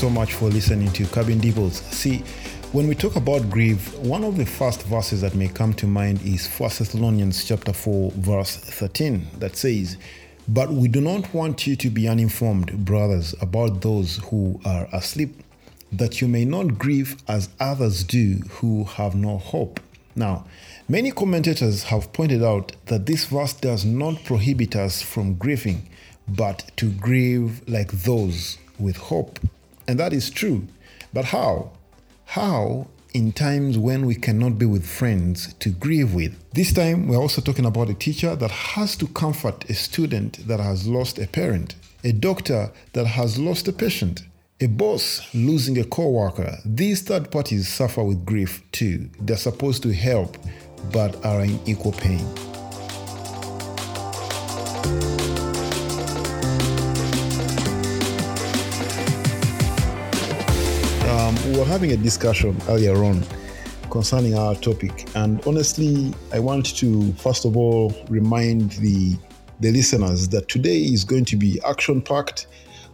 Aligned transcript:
so 0.00 0.08
much 0.08 0.32
for 0.32 0.48
listening 0.48 0.90
to 0.92 1.04
Cabin 1.08 1.38
Devils. 1.38 1.82
See, 1.82 2.24
when 2.72 2.88
we 2.88 2.94
talk 2.94 3.16
about 3.16 3.50
grief, 3.50 3.94
one 3.98 4.24
of 4.24 4.38
the 4.38 4.46
first 4.46 4.82
verses 4.84 5.20
that 5.20 5.34
may 5.34 5.48
come 5.48 5.74
to 5.74 5.86
mind 5.86 6.22
is 6.22 6.48
1 6.48 6.70
Thessalonians 6.70 7.44
chapter 7.44 7.74
4, 7.74 8.10
verse 8.12 8.56
13, 8.56 9.26
that 9.40 9.56
says, 9.56 9.98
But 10.48 10.70
we 10.70 10.88
do 10.88 11.02
not 11.02 11.34
want 11.34 11.66
you 11.66 11.76
to 11.76 11.90
be 11.90 12.08
uninformed, 12.08 12.82
brothers, 12.82 13.34
about 13.42 13.82
those 13.82 14.16
who 14.30 14.58
are 14.64 14.88
asleep, 14.90 15.34
that 15.92 16.22
you 16.22 16.28
may 16.28 16.46
not 16.46 16.78
grieve 16.78 17.18
as 17.28 17.50
others 17.60 18.02
do 18.02 18.36
who 18.52 18.84
have 18.84 19.14
no 19.14 19.36
hope. 19.36 19.80
Now, 20.16 20.46
many 20.88 21.10
commentators 21.10 21.82
have 21.82 22.10
pointed 22.14 22.42
out 22.42 22.72
that 22.86 23.04
this 23.04 23.26
verse 23.26 23.52
does 23.52 23.84
not 23.84 24.24
prohibit 24.24 24.76
us 24.76 25.02
from 25.02 25.34
grieving, 25.34 25.90
but 26.26 26.70
to 26.78 26.90
grieve 26.90 27.60
like 27.68 27.92
those 27.92 28.56
with 28.78 28.96
hope. 28.96 29.38
And 29.90 29.98
that 29.98 30.12
is 30.12 30.30
true. 30.30 30.68
But 31.12 31.24
how? 31.24 31.72
How 32.24 32.86
in 33.12 33.32
times 33.32 33.76
when 33.76 34.06
we 34.06 34.14
cannot 34.14 34.56
be 34.56 34.64
with 34.64 34.86
friends 34.86 35.52
to 35.54 35.68
grieve 35.68 36.14
with. 36.14 36.32
This 36.52 36.72
time, 36.72 37.08
we're 37.08 37.18
also 37.18 37.42
talking 37.42 37.66
about 37.66 37.90
a 37.90 37.94
teacher 37.94 38.36
that 38.36 38.52
has 38.52 38.94
to 38.98 39.08
comfort 39.08 39.68
a 39.68 39.74
student 39.74 40.46
that 40.46 40.60
has 40.60 40.86
lost 40.86 41.18
a 41.18 41.26
parent, 41.26 41.74
a 42.04 42.12
doctor 42.12 42.70
that 42.92 43.04
has 43.04 43.36
lost 43.36 43.66
a 43.66 43.72
patient, 43.72 44.22
a 44.60 44.68
boss 44.68 45.28
losing 45.34 45.76
a 45.80 45.84
co 45.84 46.08
worker. 46.08 46.56
These 46.64 47.02
third 47.02 47.32
parties 47.32 47.66
suffer 47.66 48.04
with 48.04 48.24
grief 48.24 48.62
too. 48.70 49.10
They're 49.18 49.36
supposed 49.36 49.82
to 49.82 49.92
help, 49.92 50.36
but 50.92 51.24
are 51.24 51.40
in 51.40 51.58
equal 51.66 51.90
pain. 51.90 52.24
Um, 61.30 61.52
we 61.52 61.58
were 61.58 61.64
having 61.64 61.92
a 61.92 61.96
discussion 61.96 62.60
earlier 62.68 63.04
on 63.04 63.22
concerning 63.88 64.36
our 64.36 64.56
topic, 64.56 65.08
and 65.14 65.40
honestly, 65.46 66.12
I 66.32 66.40
want 66.40 66.76
to 66.78 67.12
first 67.12 67.44
of 67.44 67.56
all 67.56 67.94
remind 68.08 68.72
the 68.72 69.16
the 69.60 69.70
listeners 69.70 70.28
that 70.30 70.48
today 70.48 70.78
is 70.78 71.04
going 71.04 71.24
to 71.26 71.36
be 71.36 71.60
action 71.64 72.02
packed. 72.02 72.48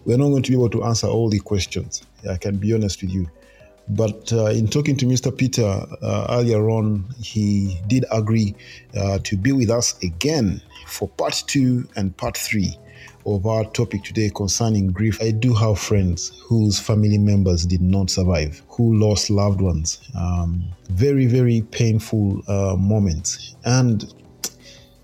We're 0.04 0.18
not 0.18 0.28
going 0.28 0.42
to 0.42 0.50
be 0.50 0.54
able 0.54 0.68
to 0.68 0.84
answer 0.84 1.06
all 1.06 1.30
the 1.30 1.38
questions. 1.38 2.02
I 2.28 2.36
can 2.36 2.58
be 2.58 2.74
honest 2.74 3.00
with 3.00 3.10
you. 3.10 3.26
But 3.88 4.30
uh, 4.34 4.46
in 4.46 4.68
talking 4.68 4.98
to 4.98 5.06
Mr. 5.06 5.34
Peter 5.34 5.86
uh, 6.02 6.26
earlier 6.28 6.68
on, 6.68 7.08
he 7.18 7.80
did 7.86 8.04
agree 8.12 8.54
uh, 8.94 9.18
to 9.20 9.38
be 9.38 9.52
with 9.52 9.70
us 9.70 9.98
again 10.02 10.60
for 10.86 11.08
part 11.08 11.42
two 11.46 11.88
and 11.96 12.14
part 12.14 12.36
three 12.36 12.76
of 13.26 13.44
our 13.46 13.64
topic 13.72 14.04
today 14.04 14.30
concerning 14.34 14.92
grief. 14.92 15.20
I 15.20 15.32
do 15.32 15.52
have 15.54 15.78
friends 15.78 16.40
whose 16.44 16.78
family 16.78 17.18
members 17.18 17.66
did 17.66 17.82
not 17.82 18.08
survive, 18.08 18.62
who 18.68 18.96
lost 18.96 19.30
loved 19.30 19.60
ones. 19.60 20.00
Um, 20.16 20.64
very, 20.90 21.26
very 21.26 21.62
painful 21.62 22.42
uh, 22.48 22.76
moments. 22.76 23.56
And 23.64 24.12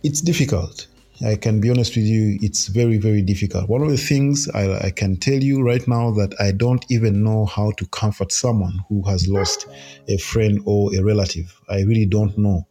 it's 0.02 0.20
difficult. 0.20 0.86
I 1.24 1.36
can 1.36 1.60
be 1.60 1.70
honest 1.70 1.94
with 1.94 2.04
you, 2.04 2.38
it's 2.42 2.66
very, 2.66 2.98
very 2.98 3.22
difficult. 3.22 3.68
One 3.68 3.82
of 3.82 3.90
the 3.90 3.96
things 3.96 4.48
I, 4.50 4.86
I, 4.86 4.90
can 4.90 5.16
tell 5.16 5.40
you 5.40 5.62
right 5.62 5.86
now 5.86 6.10
that 6.12 6.34
I 6.40 6.50
don't 6.50 6.84
even 6.90 7.22
know 7.22 7.46
how 7.46 7.70
to 7.72 7.86
comfort 7.86 8.32
someone 8.32 8.80
who 8.88 9.02
has 9.02 9.28
lost 9.28 9.68
a 10.08 10.16
friend 10.16 10.60
or 10.64 10.92
a 10.96 11.02
relative. 11.02 11.60
I 11.70 11.82
really 11.82 12.06
don't 12.06 12.36
know. 12.36 12.66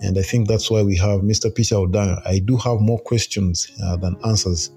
And 0.00 0.16
I 0.16 0.22
think 0.22 0.46
that's 0.46 0.70
why 0.70 0.82
we 0.82 0.96
have 0.96 1.20
Mr. 1.22 1.52
Peter 1.52 1.74
Odanga. 1.76 2.22
I 2.24 2.38
do 2.38 2.56
have 2.58 2.80
more 2.80 2.98
questions 3.00 3.68
uh, 3.82 3.96
than 3.96 4.16
answers. 4.24 4.70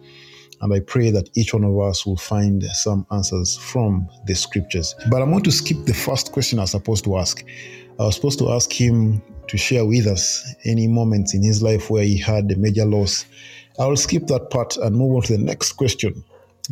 And 0.61 0.73
I 0.73 0.79
pray 0.79 1.09
that 1.11 1.29
each 1.35 1.53
one 1.53 1.63
of 1.63 1.77
us 1.79 2.05
will 2.05 2.17
find 2.17 2.63
some 2.63 3.05
answers 3.11 3.57
from 3.57 4.07
the 4.25 4.35
scriptures. 4.35 4.95
But 5.09 5.21
I'm 5.21 5.31
going 5.31 5.43
to 5.43 5.51
skip 5.51 5.85
the 5.85 5.93
first 5.93 6.31
question 6.31 6.59
I 6.59 6.63
was 6.63 6.71
supposed 6.71 7.03
to 7.05 7.17
ask. 7.17 7.43
I 7.99 8.03
was 8.03 8.15
supposed 8.15 8.39
to 8.39 8.51
ask 8.51 8.71
him 8.71 9.21
to 9.47 9.57
share 9.57 9.85
with 9.85 10.07
us 10.07 10.55
any 10.63 10.87
moments 10.87 11.33
in 11.33 11.43
his 11.43 11.61
life 11.61 11.89
where 11.89 12.03
he 12.03 12.17
had 12.17 12.51
a 12.51 12.55
major 12.55 12.85
loss. 12.85 13.25
I'll 13.79 13.97
skip 13.97 14.27
that 14.27 14.49
part 14.49 14.77
and 14.77 14.95
move 14.95 15.15
on 15.15 15.21
to 15.23 15.37
the 15.37 15.43
next 15.43 15.73
question, 15.73 16.23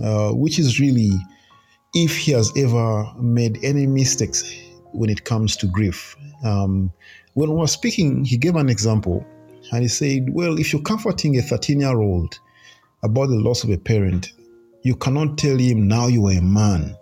uh, 0.04 0.32
which 0.32 0.60
is 0.60 0.80
really 0.80 1.12
if 1.94 2.16
he 2.16 2.32
has 2.34 2.52
ever 2.56 3.12
made 3.18 3.58
any 3.64 3.88
mistakes 3.88 4.44
when 4.92 5.10
it 5.10 5.26
comes 5.26 5.58
to 5.58 5.68
grief. 5.68 6.16
Um, 6.44 6.92
when 7.34 7.52
we 7.52 7.58
were 7.58 7.68
speaking, 7.68 8.24
he 8.24 8.38
gave 8.38 8.56
an 8.56 8.70
example 8.70 9.26
and 9.72 9.82
he 9.82 9.88
said, 9.88 10.30
Well, 10.32 10.60
if 10.60 10.74
you're 10.74 10.82
comforting 10.82 11.38
a 11.38 11.42
13 11.42 11.80
year 11.80 11.98
old 11.98 12.40
about 13.04 13.28
the 13.28 13.36
loss 13.36 13.64
of 13.64 13.70
a 13.70 13.78
parent, 13.78 14.34
you 14.84 14.96
cannot 14.96 15.38
tell 15.38 15.58
him 15.58 15.88
now 15.88 16.08
you 16.08 16.28
are 16.28 16.38
a 16.38 16.42
man. 16.42 16.96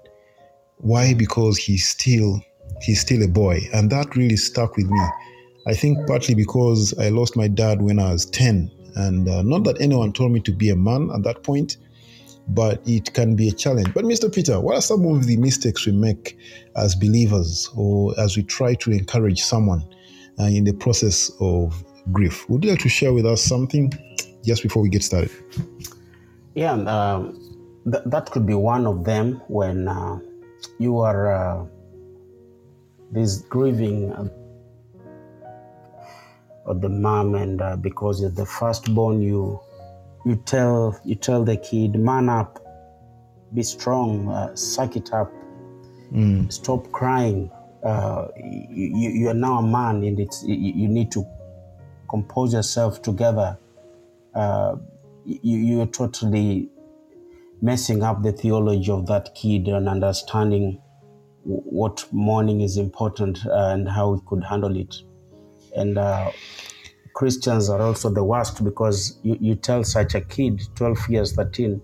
Why? 0.78 1.14
Because 1.14 1.58
he's 1.58 1.88
still 1.88 2.42
he's 2.82 3.02
still 3.02 3.24
a 3.24 3.28
boy. 3.28 3.62
And 3.74 3.90
that 3.92 4.16
really 4.16 4.38
stuck 4.38 4.78
with 4.78 4.88
me. 4.88 5.02
I 5.68 5.74
think 5.74 6.08
partly 6.08 6.36
because 6.36 6.98
I 7.00 7.10
lost 7.10 7.36
my 7.36 7.48
dad 7.48 7.82
when 7.82 8.00
I 8.00 8.12
was 8.12 8.26
10. 8.28 8.72
And 8.96 9.28
uh, 9.28 9.44
not 9.44 9.64
that 9.66 9.80
anyone 9.82 10.14
told 10.14 10.32
me 10.32 10.40
to 10.42 10.52
be 10.52 10.70
a 10.70 10.76
man 10.76 11.10
at 11.14 11.24
that 11.24 11.44
point, 11.44 11.78
but 12.48 12.82
it 12.86 13.14
can 13.14 13.36
be 13.36 13.50
a 13.50 13.52
challenge. 13.52 13.94
But, 13.94 14.06
Mr. 14.06 14.34
Peter, 14.34 14.60
what 14.60 14.76
are 14.76 14.82
some 14.82 15.06
of 15.06 15.26
the 15.26 15.38
mistakes 15.38 15.86
we 15.86 15.92
make 15.92 16.38
as 16.76 16.96
believers 16.96 17.70
or 17.76 18.18
as 18.20 18.38
we 18.38 18.44
try 18.44 18.74
to 18.76 18.92
encourage 18.92 19.42
someone 19.42 19.84
uh, 20.40 20.46
in 20.46 20.64
the 20.64 20.74
process 20.74 21.30
of 21.42 21.84
grief? 22.12 22.50
Would 22.50 22.64
you 22.64 22.72
like 22.72 22.80
to 22.80 22.90
share 22.90 23.14
with 23.14 23.26
us 23.26 23.42
something 23.42 23.92
just 24.48 24.64
before 24.64 24.82
we 24.82 24.90
get 24.90 25.04
started? 25.04 25.30
Yeah, 26.56 26.72
um, 26.72 27.38
th- 27.92 28.04
that 28.08 28.32
could 28.32 28.48
be 28.48 28.56
one 28.56 28.88
of 28.88 29.04
them 29.04 29.42
when 29.48 29.88
uh, 29.88 30.20
you 30.80 31.00
are 31.00 31.32
uh, 31.36 31.66
this 33.12 33.42
grieving 33.44 34.12
of 36.66 36.82
the 36.82 36.90
mom 36.90 37.36
and 37.36 37.62
uh, 37.62 37.76
because 37.78 38.20
you're 38.22 38.30
the 38.30 38.46
firstborn 38.46 39.22
you 39.22 39.60
you 40.26 40.36
tell 40.46 41.00
you 41.06 41.16
tell 41.16 41.44
the 41.44 41.56
kid 41.58 41.96
man 41.96 42.28
up 42.28 42.60
be 43.54 43.64
strong 43.64 44.28
uh, 44.30 44.56
suck 44.56 44.96
it 44.96 45.14
up 45.14 45.32
Mm. 46.14 46.50
stop 46.54 46.90
crying 46.94 47.52
uh, 47.84 48.28
you, 48.38 49.10
you 49.10 49.28
are 49.28 49.34
now 49.34 49.58
a 49.60 49.62
man 49.62 50.06
and 50.06 50.18
it's 50.22 50.42
you, 50.44 50.56
you 50.56 50.88
need 50.88 51.12
to 51.12 51.26
compose 52.10 52.54
yourself 52.54 53.02
together 53.02 53.58
uh, 54.38 54.76
you, 55.26 55.58
you're 55.58 55.88
totally 55.88 56.70
messing 57.62 58.04
up 58.04 58.22
the 58.24 58.32
theology 58.32 58.92
of 58.92 59.08
that 59.08 59.34
kid 59.36 59.68
and 59.68 59.90
understanding 59.90 60.82
what 61.44 62.06
mourning 62.12 62.62
is 62.62 62.78
important 62.78 63.46
uh, 63.48 63.70
and 63.72 63.90
how 63.90 64.12
we 64.12 64.20
could 64.28 64.44
handle 64.44 64.76
it 64.78 64.96
and 65.76 65.98
uh, 65.98 66.32
Christians 67.14 67.70
are 67.70 67.82
also 67.82 68.10
the 68.10 68.24
worst 68.24 68.64
because 68.64 69.20
you, 69.24 69.38
you 69.42 69.56
tell 69.56 69.84
such 69.84 70.14
a 70.14 70.22
kid, 70.22 70.62
12 70.76 71.10
years, 71.10 71.34
13, 71.34 71.82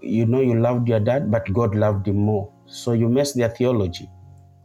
you 0.00 0.24
know 0.24 0.40
you 0.40 0.58
loved 0.58 0.88
your 0.88 1.00
dad, 1.00 1.30
but 1.30 1.52
God 1.52 1.74
loved 1.74 2.08
him 2.08 2.16
more. 2.16 2.50
So 2.66 2.92
you 2.92 3.08
mess 3.08 3.32
their 3.32 3.50
theology 3.50 4.08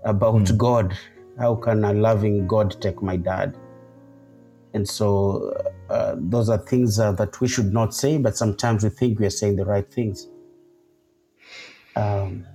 about 0.06 0.58
God. 0.58 0.98
How 1.38 1.56
can 1.56 1.84
a 1.84 1.94
loving 1.94 2.48
God 2.48 2.82
take 2.82 3.02
my 3.02 3.18
dad? 3.18 3.58
And 4.74 4.88
so 4.88 5.54
uh, 5.90 6.16
those 6.18 6.50
are 6.50 6.58
things 6.58 7.00
uh, 7.00 7.12
that 7.14 7.40
we 7.42 7.48
should 7.48 7.74
not 7.74 7.94
say, 7.94 8.18
but 8.18 8.38
sometimes 8.38 8.84
we 8.84 8.90
think 8.90 9.20
we 9.20 9.26
are 9.26 9.32
saying 9.32 9.56
the 9.56 9.66
right 9.66 9.92
things. 9.92 10.28
Um, 11.96 12.46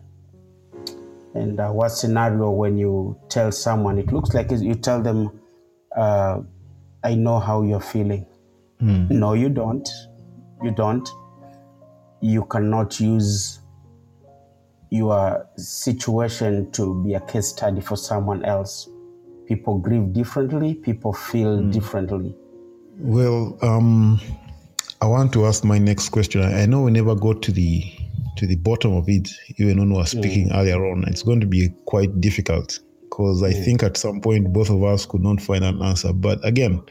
and 1.35 1.59
uh, 1.59 1.71
what 1.71 1.89
scenario 1.89 2.51
when 2.51 2.79
you 2.79 3.19
tell 3.29 3.51
someone, 3.51 3.99
it 3.99 4.13
looks 4.13 4.35
like 4.35 4.51
you 4.51 4.75
tell 4.75 5.03
them, 5.03 5.41
uh, 5.97 6.41
I 7.03 7.15
know 7.15 7.41
how 7.41 7.63
you're 7.63 7.81
feeling. 7.81 8.27
No, 9.11 9.33
you 9.35 9.49
don't. 9.49 9.89
You 10.63 10.71
don't. 10.71 11.09
You 12.21 12.45
cannot 12.45 13.01
use 13.01 13.61
your 14.91 15.47
situation 15.57 16.71
to 16.73 17.03
be 17.03 17.15
a 17.15 17.21
case 17.21 17.49
study 17.49 17.81
for 17.81 17.97
someone 17.97 18.45
else. 18.45 18.89
People 19.47 19.79
grieve 19.79 20.13
differently, 20.13 20.75
people 20.75 21.13
feel 21.13 21.63
differently. 21.63 22.35
Well, 22.99 23.59
um, 23.63 24.21
I 25.03 25.07
want 25.07 25.33
to 25.33 25.47
ask 25.47 25.65
my 25.65 25.79
next 25.79 26.11
question. 26.11 26.43
I 26.43 26.67
know 26.67 26.83
we 26.83 26.93
never 26.93 27.15
got 27.15 27.43
to 27.43 27.53
the 27.53 27.83
to 28.37 28.47
the 28.47 28.57
bottom 28.57 28.95
of 28.95 29.09
it, 29.09 29.29
even 29.59 29.79
when 29.79 29.91
we 29.91 29.97
were 29.97 30.07
speaking 30.07 30.51
earlier 30.53 30.85
on. 30.87 31.05
It's 31.09 31.23
going 31.23 31.41
to 31.41 31.47
be 31.47 31.71
quite 31.87 32.21
difficult 32.21 32.79
because 33.03 33.43
I 33.43 33.53
think 33.53 33.83
at 33.83 33.97
some 33.97 34.21
point 34.21 34.53
both 34.53 34.71
of 34.71 34.83
us 34.83 35.07
could 35.07 35.23
not 35.23 35.41
find 35.41 35.65
an 35.65 35.83
answer. 35.83 36.13
But 36.13 36.45
again, 36.45 36.83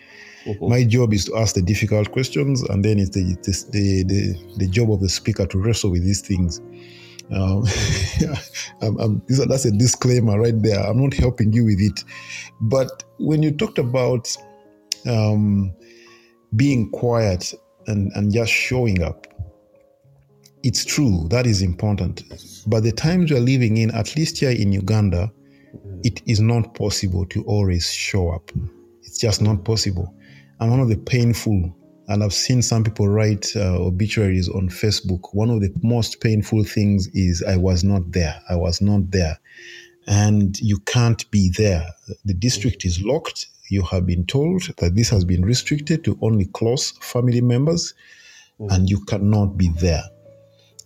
my 0.61 0.83
job 0.83 1.13
is 1.13 1.25
to 1.25 1.37
ask 1.37 1.55
the 1.55 1.61
difficult 1.61 2.11
questions, 2.11 2.61
and 2.63 2.83
then 2.83 2.99
it's 2.99 3.11
the 3.11 3.37
it's 3.45 3.63
the, 3.63 4.03
the 4.03 4.57
the 4.57 4.67
job 4.67 4.91
of 4.91 4.99
the 4.99 5.09
speaker 5.09 5.45
to 5.47 5.57
wrestle 5.57 5.91
with 5.91 6.03
these 6.03 6.21
things. 6.21 6.59
Um, 7.31 7.65
I'm, 8.81 8.99
I'm, 8.99 9.21
that's 9.47 9.65
a 9.65 9.71
disclaimer 9.71 10.39
right 10.39 10.61
there. 10.61 10.79
I'm 10.79 11.01
not 11.01 11.13
helping 11.13 11.53
you 11.53 11.65
with 11.65 11.79
it. 11.79 12.03
But 12.59 13.03
when 13.17 13.41
you 13.41 13.51
talked 13.51 13.79
about 13.79 14.35
um, 15.07 15.73
being 16.55 16.89
quiet 16.91 17.53
and, 17.87 18.11
and 18.15 18.33
just 18.33 18.51
showing 18.51 19.01
up, 19.01 19.27
it's 20.63 20.85
true 20.85 21.27
that 21.29 21.45
is 21.45 21.61
important. 21.61 22.23
But 22.67 22.83
the 22.83 22.91
times 22.91 23.31
we're 23.31 23.39
living 23.39 23.77
in 23.77 23.91
at 23.91 24.15
least 24.15 24.37
here 24.37 24.51
in 24.51 24.71
uganda 24.71 25.31
it 26.03 26.21
is 26.25 26.39
not 26.39 26.75
possible 26.75 27.25
to 27.27 27.43
always 27.43 27.91
show 27.91 28.29
up. 28.29 28.51
It's 29.01 29.17
just 29.17 29.41
not 29.41 29.65
possible. 29.65 30.13
And 30.59 30.69
one 30.71 30.79
of 30.79 30.89
the 30.89 30.97
painful 30.97 31.75
and 32.09 32.21
i've 32.21 32.33
seen 32.33 32.61
some 32.61 32.83
people 32.83 33.07
write 33.07 33.55
uh, 33.55 33.77
obituaries 33.79 34.49
on 34.49 34.67
facebook 34.67 35.33
one 35.33 35.49
of 35.49 35.61
the 35.61 35.73
most 35.83 36.19
painful 36.19 36.61
things 36.65 37.07
is 37.13 37.41
i 37.47 37.55
was 37.55 37.83
not 37.83 38.11
there. 38.11 38.41
I 38.49 38.55
was 38.55 38.81
not 38.81 39.11
there. 39.11 39.39
And 40.05 40.59
you 40.59 40.79
can't 40.79 41.29
be 41.31 41.49
there. 41.57 41.85
The 42.25 42.33
district 42.33 42.83
is 42.83 43.01
locked 43.01 43.47
you 43.73 43.81
have 43.83 44.05
been 44.05 44.25
told 44.25 44.63
that 44.77 44.95
this 44.95 45.09
has 45.09 45.25
been 45.25 45.43
restricted 45.43 46.03
to 46.03 46.17
only 46.21 46.45
close 46.45 46.91
family 46.99 47.41
members 47.41 47.93
and 48.69 48.89
you 48.89 49.03
cannot 49.05 49.57
be 49.57 49.69
there 49.81 50.03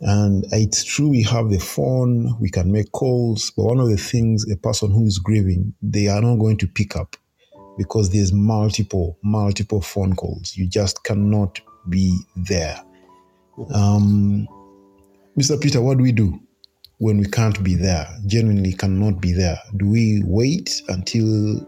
and 0.01 0.45
it's 0.51 0.83
true 0.83 1.09
we 1.09 1.23
have 1.23 1.49
the 1.49 1.59
phone, 1.59 2.37
we 2.39 2.49
can 2.49 2.71
make 2.71 2.91
calls, 2.91 3.51
but 3.51 3.65
one 3.65 3.79
of 3.79 3.89
the 3.89 3.97
things 3.97 4.49
a 4.49 4.55
person 4.55 4.91
who 4.91 5.05
is 5.05 5.17
grieving, 5.17 5.73
they 5.81 6.07
are 6.07 6.21
not 6.21 6.35
going 6.35 6.57
to 6.57 6.67
pick 6.67 6.95
up 6.95 7.15
because 7.77 8.11
there's 8.11 8.31
multiple, 8.31 9.17
multiple 9.23 9.81
phone 9.81 10.15
calls. 10.15 10.55
You 10.55 10.67
just 10.67 11.03
cannot 11.03 11.59
be 11.89 12.17
there. 12.35 12.79
Um, 13.73 14.47
Mr. 15.37 15.59
Peter, 15.59 15.81
what 15.81 15.97
do 15.97 16.03
we 16.03 16.11
do 16.11 16.39
when 16.99 17.17
we 17.17 17.25
can't 17.25 17.63
be 17.63 17.73
there? 17.73 18.07
Genuinely 18.27 18.73
cannot 18.73 19.19
be 19.19 19.31
there. 19.31 19.59
Do 19.77 19.89
we 19.89 20.21
wait 20.25 20.81
until 20.89 21.67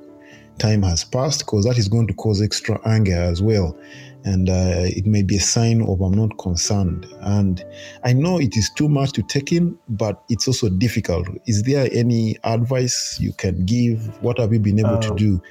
time 0.60 0.84
has 0.84 1.04
passed? 1.04 1.40
Because 1.40 1.66
that 1.66 1.78
is 1.78 1.88
going 1.88 2.08
to 2.08 2.14
cause 2.14 2.42
extra 2.42 2.80
anger 2.86 3.18
as 3.18 3.42
well 3.42 3.78
and 4.26 4.50
uh, 4.50 4.84
it 4.84 5.06
may 5.06 5.24
be 5.24 5.38
a 5.38 5.42
sign 5.42 5.82
of 5.82 6.02
I'm 6.02 6.14
not 6.14 6.38
concerned. 6.38 7.08
And 7.22 7.64
I 8.04 8.14
know 8.14 8.40
it 8.40 8.58
is 8.58 8.70
too 8.70 8.90
much 8.90 9.14
to 9.14 9.24
take 9.24 9.52
in, 9.52 9.78
but 9.88 10.24
it's 10.30 10.48
also 10.48 10.70
difficult. 10.70 11.28
Is 11.48 11.64
there 11.64 11.90
any 11.92 12.38
advice 12.44 13.18
you 13.20 13.34
can 13.34 13.66
give? 13.66 14.22
What 14.22 14.38
have 14.40 14.52
you 14.52 14.60
been 14.60 14.80
able 14.80 15.00
to 15.00 15.16
do? 15.16 15.42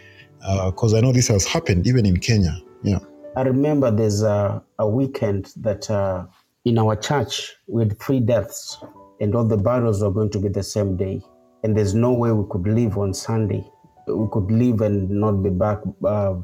Because 0.66 0.94
I 0.94 1.00
know 1.00 1.12
this 1.12 1.28
has 1.28 1.46
happened 1.46 1.87
even 1.87 2.05
in 2.05 2.19
Kenya. 2.19 2.56
Yeah. 2.82 2.99
I 3.37 3.43
remember 3.43 3.90
there's 3.90 4.22
a, 4.22 4.62
a 4.78 4.88
weekend 4.88 5.52
that 5.56 5.90
uh, 5.90 6.26
in 6.64 6.78
our 6.78 6.96
church 6.96 7.55
we 7.66 7.82
had 7.82 7.99
three 8.00 8.20
deaths, 8.20 8.78
and 9.20 9.34
all 9.34 9.44
the 9.44 9.56
burials 9.56 10.02
were 10.02 10.10
going 10.10 10.31
to 10.31 10.38
be 10.38 10.49
the 10.49 10.62
same 10.62 10.96
day. 10.96 11.20
And 11.64 11.76
there's 11.76 11.94
no 11.94 12.12
way 12.12 12.31
we 12.32 12.44
could 12.50 12.66
leave 12.66 12.99
on 12.99 13.14
Sunday. 13.14 13.64
We 14.08 14.28
could 14.32 14.50
leave 14.50 14.81
and 14.81 15.08
not 15.10 15.43
be 15.43 15.50
back 15.50 15.78
uh, 16.05 16.34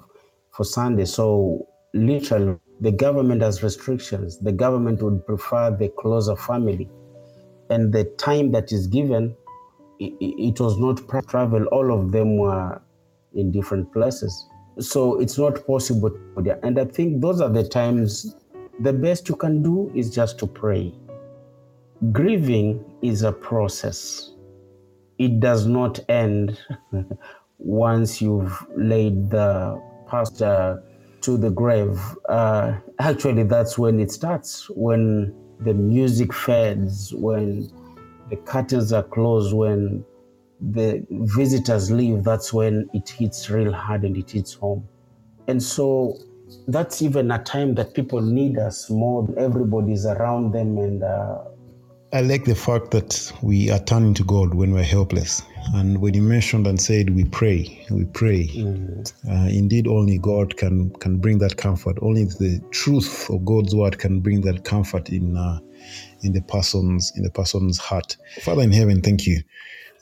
for 0.50 0.64
Sunday. 0.64 1.04
So 1.04 1.66
literally, 1.92 2.56
the 2.80 2.92
government 2.92 3.42
has 3.42 3.62
restrictions. 3.62 4.38
The 4.38 4.52
government 4.52 5.02
would 5.02 5.26
prefer 5.26 5.70
the 5.70 5.88
closer 5.88 6.36
family. 6.36 6.88
And 7.70 7.92
the 7.92 8.04
time 8.18 8.52
that 8.52 8.72
is 8.72 8.86
given, 8.86 9.34
it, 9.98 10.12
it 10.20 10.60
was 10.60 10.78
not 10.78 11.00
travel. 11.28 11.64
All 11.66 11.92
of 11.92 12.12
them 12.12 12.36
were 12.36 12.80
in 13.34 13.50
different 13.50 13.92
places. 13.92 14.46
So 14.78 15.20
it's 15.20 15.38
not 15.38 15.66
possible. 15.66 16.10
And 16.62 16.78
I 16.78 16.84
think 16.84 17.20
those 17.20 17.40
are 17.40 17.48
the 17.48 17.66
times 17.66 18.36
the 18.80 18.92
best 18.92 19.28
you 19.28 19.36
can 19.36 19.62
do 19.62 19.90
is 19.94 20.12
just 20.14 20.38
to 20.40 20.46
pray. 20.46 20.92
Grieving 22.10 22.84
is 23.02 23.22
a 23.22 23.32
process, 23.32 24.32
it 25.18 25.38
does 25.40 25.64
not 25.66 26.00
end 26.08 26.58
once 27.64 28.20
you've 28.20 28.64
laid 28.76 29.30
the 29.30 29.80
pastor 30.06 30.82
to 31.22 31.38
the 31.38 31.50
grave. 31.50 31.98
Uh, 32.28 32.74
actually, 32.98 33.42
that's 33.44 33.78
when 33.78 33.98
it 33.98 34.12
starts, 34.12 34.68
when 34.70 35.34
the 35.60 35.72
music 35.72 36.32
fades, 36.34 37.12
when 37.14 37.70
the 38.28 38.36
curtains 38.36 38.92
are 38.92 39.02
closed, 39.02 39.54
when 39.54 40.04
the 40.60 41.04
visitors 41.10 41.90
leave, 41.90 42.22
that's 42.22 42.52
when 42.52 42.88
it 42.92 43.08
hits 43.08 43.48
real 43.48 43.72
hard 43.72 44.04
and 44.04 44.16
it 44.16 44.30
hits 44.30 44.52
home. 44.52 44.86
And 45.48 45.62
so 45.62 46.18
that's 46.68 47.00
even 47.00 47.30
a 47.30 47.42
time 47.42 47.74
that 47.76 47.94
people 47.94 48.20
need 48.20 48.58
us 48.58 48.90
more. 48.90 49.26
Everybody's 49.38 50.04
around 50.04 50.52
them 50.52 50.76
and 50.78 51.02
uh, 51.02 51.44
I 52.14 52.20
like 52.20 52.44
the 52.44 52.54
fact 52.54 52.92
that 52.92 53.32
we 53.42 53.72
are 53.72 53.80
turning 53.80 54.14
to 54.14 54.22
God 54.22 54.54
when 54.54 54.72
we're 54.72 54.84
helpless. 54.84 55.42
And 55.74 56.00
when 56.00 56.14
you 56.14 56.22
mentioned 56.22 56.64
and 56.64 56.80
said 56.80 57.10
we 57.10 57.24
pray, 57.24 57.84
we 57.90 58.04
pray. 58.04 58.46
Mm-hmm. 58.46 59.28
Uh, 59.28 59.48
indeed, 59.48 59.88
only 59.88 60.18
God 60.18 60.56
can 60.56 60.90
can 61.00 61.18
bring 61.18 61.38
that 61.38 61.56
comfort. 61.56 61.98
Only 62.02 62.26
the 62.26 62.60
truth 62.70 63.28
of 63.30 63.44
God's 63.44 63.74
word 63.74 63.98
can 63.98 64.20
bring 64.20 64.42
that 64.42 64.62
comfort 64.62 65.08
in 65.08 65.36
uh, 65.36 65.58
in 66.22 66.32
the 66.32 66.42
person's 66.42 67.12
in 67.16 67.24
the 67.24 67.30
person's 67.30 67.78
heart. 67.78 68.16
Father 68.42 68.62
in 68.62 68.70
heaven, 68.70 69.02
thank 69.02 69.26
you 69.26 69.42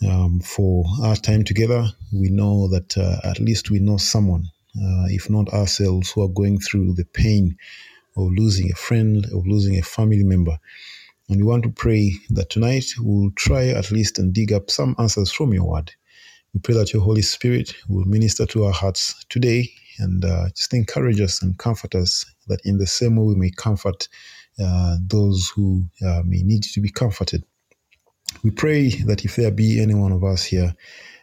um, 0.07 0.41
for 0.41 0.85
our 1.03 1.17
time 1.17 1.45
together. 1.45 1.87
We 2.13 2.29
know 2.29 2.69
that 2.69 2.99
uh, 2.99 3.21
at 3.25 3.41
least 3.41 3.71
we 3.71 3.79
know 3.79 3.97
someone, 3.97 4.45
uh, 4.77 5.07
if 5.09 5.31
not 5.31 5.49
ourselves, 5.55 6.11
who 6.11 6.25
are 6.25 6.29
going 6.29 6.59
through 6.59 6.93
the 6.93 7.07
pain 7.07 7.57
of 8.19 8.31
losing 8.33 8.71
a 8.71 8.75
friend, 8.75 9.25
of 9.33 9.47
losing 9.47 9.79
a 9.79 9.83
family 9.83 10.25
member. 10.25 10.59
And 11.29 11.39
we 11.39 11.45
want 11.45 11.63
to 11.65 11.71
pray 11.71 12.13
that 12.31 12.51
tonight 12.51 12.85
we'll 12.99 13.31
try 13.37 13.69
at 13.69 13.91
least 13.91 14.19
and 14.19 14.33
dig 14.33 14.53
up 14.53 14.71
some 14.71 14.95
answers 14.99 15.31
from 15.33 15.53
your 15.53 15.65
word. 15.65 15.93
We 16.53 16.61
pray 16.61 16.75
that 16.75 16.93
your 16.93 17.03
Holy 17.03 17.23
Spirit 17.23 17.75
will 17.89 18.05
minister 18.05 18.45
to 18.47 18.65
our 18.65 18.73
hearts 18.73 19.25
today 19.29 19.71
and 19.99 20.25
uh, 20.25 20.49
just 20.57 20.75
encourage 20.75 21.21
us 21.21 21.43
and 21.43 21.57
comfort 21.59 21.95
us 21.95 22.25
that 22.49 22.61
in 22.65 22.79
the 22.79 22.87
same 22.87 23.17
way 23.17 23.25
we 23.25 23.35
may 23.35 23.51
comfort 23.51 24.09
uh, 24.63 24.97
those 25.07 25.51
who 25.55 25.85
uh, 26.07 26.23
may 26.25 26.43
need 26.43 26.63
to 26.63 26.81
be 26.81 26.91
comforted. 26.91 27.45
We 28.43 28.51
pray 28.51 28.91
that 29.07 29.25
if 29.25 29.37
there 29.37 29.51
be 29.51 29.81
any 29.81 29.95
one 29.95 30.13
of 30.13 30.25
us 30.25 30.45
here 30.45 30.75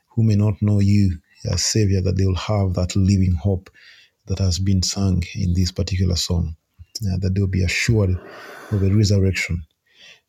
who 0.07 0.23
may 0.23 0.35
not 0.35 0.61
know 0.61 0.79
you 0.79 1.17
as 1.45 1.63
Savior, 1.63 2.01
that 2.01 2.17
they 2.17 2.25
will 2.25 2.35
have 2.35 2.73
that 2.73 2.95
living 2.95 3.33
hope 3.33 3.69
that 4.27 4.39
has 4.39 4.59
been 4.59 4.81
sung 4.83 5.23
in 5.35 5.53
this 5.53 5.71
particular 5.71 6.15
song, 6.15 6.55
uh, 7.03 7.17
that 7.19 7.33
they'll 7.35 7.47
be 7.47 7.63
assured 7.63 8.11
of 8.71 8.83
a 8.83 8.89
resurrection. 8.89 9.63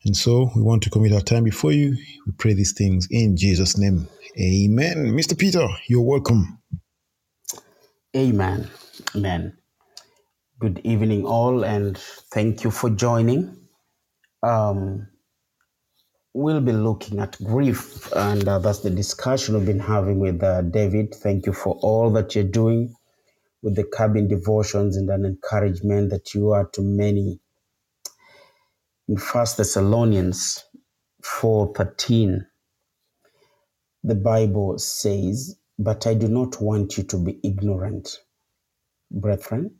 And 0.05 0.17
so 0.17 0.49
we 0.55 0.63
want 0.63 0.83
to 0.83 0.89
commit 0.89 1.13
our 1.13 1.21
time 1.21 1.43
before 1.45 1.73
you. 1.73 1.95
We 2.25 2.33
pray 2.37 2.53
these 2.53 2.73
things 2.73 3.07
in 3.11 3.37
Jesus' 3.37 3.77
name. 3.77 4.07
Amen. 4.39 5.13
Mr. 5.15 5.37
Peter, 5.37 5.67
you're 5.87 6.01
welcome. 6.01 6.59
Amen. 8.15 8.69
Amen. 9.15 9.57
Good 10.59 10.81
evening, 10.83 11.25
all, 11.25 11.63
and 11.65 11.97
thank 12.33 12.63
you 12.63 12.71
for 12.71 12.89
joining. 12.89 13.57
Um, 14.43 15.07
we'll 16.33 16.61
be 16.61 16.73
looking 16.73 17.19
at 17.19 17.37
grief, 17.43 18.11
and 18.15 18.47
uh, 18.47 18.59
that's 18.59 18.79
the 18.79 18.91
discussion 18.91 19.55
we've 19.55 19.65
been 19.65 19.79
having 19.79 20.19
with 20.19 20.43
uh, 20.43 20.61
David. 20.63 21.15
Thank 21.15 21.45
you 21.47 21.53
for 21.53 21.75
all 21.81 22.11
that 22.11 22.35
you're 22.35 22.45
doing 22.45 22.95
with 23.63 23.75
the 23.75 23.85
cabin 23.85 24.27
devotions 24.27 24.97
and 24.97 25.09
an 25.09 25.25
encouragement 25.25 26.11
that 26.11 26.33
you 26.35 26.51
are 26.51 26.67
to 26.73 26.81
many. 26.81 27.39
In 29.11 29.17
First 29.17 29.57
Thessalonians 29.57 30.63
four 31.21 31.73
thirteen, 31.73 32.47
the 34.05 34.15
Bible 34.15 34.79
says, 34.79 35.57
"But 35.77 36.07
I 36.07 36.13
do 36.13 36.29
not 36.29 36.61
want 36.61 36.97
you 36.97 37.03
to 37.03 37.17
be 37.17 37.37
ignorant, 37.43 38.19
brethren, 39.11 39.75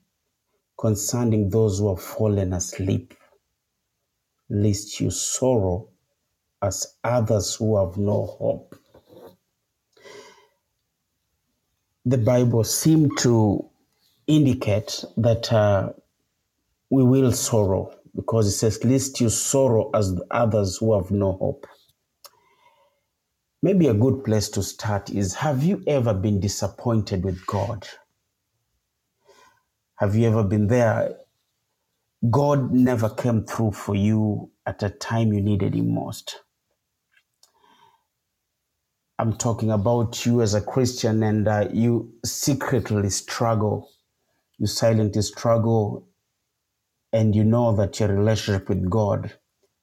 concerning 0.77 1.47
those 1.47 1.79
who 1.79 1.87
have 1.95 2.03
fallen 2.03 2.51
asleep, 2.51 3.13
lest 4.49 4.99
you 4.99 5.09
sorrow 5.09 5.87
as 6.61 6.97
others 7.01 7.55
who 7.55 7.77
have 7.77 7.95
no 7.95 8.25
hope." 8.25 8.75
The 12.03 12.17
Bible 12.17 12.65
seemed 12.65 13.17
to 13.19 13.69
indicate 14.27 15.05
that 15.15 15.53
uh, 15.53 15.93
we 16.89 17.03
will 17.03 17.31
sorrow 17.31 17.95
because 18.15 18.47
it 18.47 18.51
says, 18.51 18.83
Lest 18.83 19.21
you 19.21 19.29
sorrow 19.29 19.89
as 19.93 20.19
others 20.31 20.77
who 20.77 20.93
have 20.95 21.11
no 21.11 21.33
hope. 21.33 21.67
Maybe 23.63 23.87
a 23.87 23.93
good 23.93 24.23
place 24.23 24.49
to 24.49 24.63
start 24.63 25.09
is 25.11 25.35
Have 25.35 25.63
you 25.63 25.83
ever 25.87 26.13
been 26.13 26.39
disappointed 26.39 27.23
with 27.23 27.45
God? 27.45 27.87
Have 29.97 30.15
you 30.15 30.27
ever 30.27 30.43
been 30.43 30.67
there? 30.67 31.15
God 32.29 32.71
never 32.71 33.09
came 33.09 33.45
through 33.45 33.71
for 33.73 33.95
you 33.95 34.51
at 34.65 34.83
a 34.83 34.89
time 34.89 35.33
you 35.33 35.41
needed 35.41 35.75
Him 35.75 35.93
most. 35.93 36.41
I'm 39.19 39.33
talking 39.37 39.71
about 39.71 40.25
you 40.25 40.41
as 40.41 40.53
a 40.55 40.61
Christian 40.61 41.23
and 41.23 41.47
uh, 41.47 41.67
you 41.71 42.13
secretly 42.25 43.09
struggle, 43.11 43.89
you 44.57 44.67
silently 44.67 45.21
struggle, 45.21 46.07
and 47.13 47.35
you 47.35 47.43
know 47.43 47.75
that 47.75 47.99
your 47.99 48.09
relationship 48.09 48.69
with 48.69 48.89
God 48.89 49.33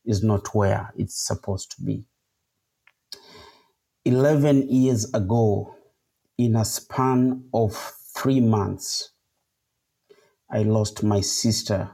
is 0.04 0.22
not 0.22 0.54
where 0.54 0.92
it's 0.96 1.26
supposed 1.26 1.72
to 1.76 1.82
be. 1.82 2.04
11 4.04 4.68
years 4.70 5.12
ago, 5.12 5.74
in 6.38 6.56
a 6.56 6.64
span 6.64 7.44
of 7.52 7.74
three 8.16 8.40
months, 8.40 9.10
I 10.50 10.62
lost 10.62 11.02
my 11.02 11.20
sister 11.20 11.90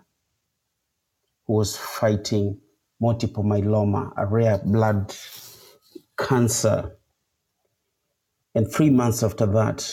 who 1.46 1.54
was 1.54 1.76
fighting 1.76 2.60
multiple 3.00 3.44
myeloma, 3.44 4.12
a 4.16 4.26
rare 4.26 4.58
blood 4.64 5.14
cancer. 6.18 6.96
And 8.54 8.70
three 8.70 8.90
months 8.90 9.22
after 9.22 9.46
that, 9.46 9.90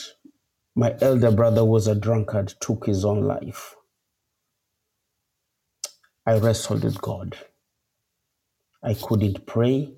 my 0.76 0.96
elder 1.02 1.32
brother 1.32 1.66
was 1.66 1.88
a 1.88 1.96
drunkard, 1.96 2.54
took 2.62 2.86
his 2.86 3.04
own 3.04 3.22
life. 3.24 3.76
I 6.25 6.38
wrestled 6.40 6.84
with 6.86 7.01
God. 7.01 7.38
I 8.84 8.96
couldn't 8.96 9.46
pray. 9.48 9.94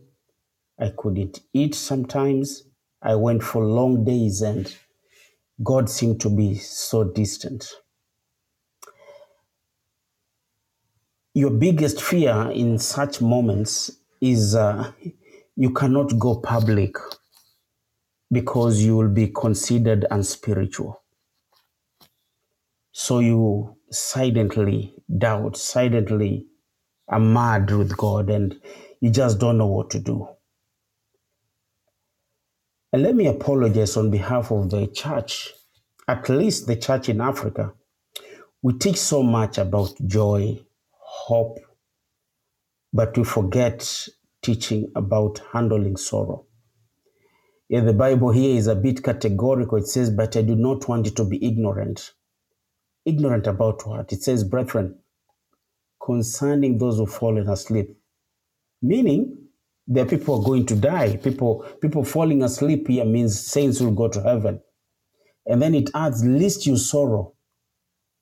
I 0.79 0.93
couldn't 0.97 1.41
eat 1.53 1.75
sometimes. 1.75 2.63
I 3.01 3.15
went 3.15 3.43
for 3.43 3.65
long 3.65 4.05
days 4.05 4.41
and 4.41 4.73
God 5.63 5.89
seemed 5.89 6.21
to 6.21 6.29
be 6.29 6.55
so 6.57 7.03
distant. 7.05 7.67
Your 11.33 11.51
biggest 11.51 12.01
fear 12.01 12.51
in 12.53 12.77
such 12.79 13.21
moments 13.21 13.91
is 14.21 14.55
uh, 14.55 14.91
you 15.55 15.71
cannot 15.71 16.19
go 16.19 16.37
public 16.39 16.95
because 18.31 18.83
you 18.83 18.97
will 18.97 19.09
be 19.09 19.27
considered 19.27 20.05
unspiritual. 20.11 21.01
So 22.93 23.19
you 23.19 23.77
silently 23.93 24.95
doubt, 25.17 25.57
silently 25.57 26.47
are 27.07 27.19
mad 27.19 27.71
with 27.71 27.95
God, 27.97 28.29
and 28.29 28.59
you 29.01 29.09
just 29.09 29.39
don't 29.39 29.57
know 29.57 29.67
what 29.67 29.89
to 29.91 29.99
do. 29.99 30.27
And 32.91 33.03
let 33.03 33.15
me 33.15 33.27
apologize 33.27 33.97
on 33.97 34.11
behalf 34.11 34.51
of 34.51 34.69
the 34.69 34.87
church, 34.87 35.53
at 36.07 36.29
least 36.29 36.67
the 36.67 36.75
church 36.75 37.09
in 37.09 37.21
Africa. 37.21 37.73
We 38.61 38.73
teach 38.73 38.97
so 38.97 39.23
much 39.23 39.57
about 39.57 39.93
joy, 40.05 40.59
hope, 40.91 41.59
but 42.93 43.17
we 43.17 43.23
forget 43.23 44.07
teaching 44.41 44.91
about 44.95 45.41
handling 45.51 45.97
sorrow. 45.97 46.45
Yeah, 47.69 47.81
the 47.81 47.93
Bible 47.93 48.31
here 48.31 48.55
is 48.55 48.67
a 48.67 48.75
bit 48.75 49.03
categorical. 49.03 49.79
It 49.79 49.87
says, 49.87 50.11
But 50.11 50.37
I 50.37 50.43
do 50.43 50.55
not 50.55 50.87
want 50.87 51.05
you 51.07 51.11
to 51.13 51.23
be 51.25 51.43
ignorant. 51.43 52.11
Ignorant 53.05 53.47
about 53.47 53.85
what? 53.87 54.13
It 54.13 54.23
says, 54.23 54.43
Brethren, 54.43 54.99
concerning 56.03 56.77
those 56.77 56.97
who 56.97 57.05
fallen 57.05 57.49
asleep. 57.49 57.97
Meaning, 58.81 59.37
are 59.87 60.05
people 60.05 60.39
are 60.39 60.45
going 60.45 60.65
to 60.67 60.75
die. 60.75 61.17
People, 61.17 61.65
people 61.81 62.03
falling 62.03 62.43
asleep 62.43 62.87
here 62.87 63.05
means 63.05 63.39
saints 63.39 63.79
will 63.81 63.91
go 63.91 64.07
to 64.07 64.21
heaven. 64.21 64.61
And 65.45 65.61
then 65.61 65.75
it 65.75 65.89
adds, 65.93 66.23
lest 66.23 66.65
you 66.65 66.77
sorrow, 66.77 67.33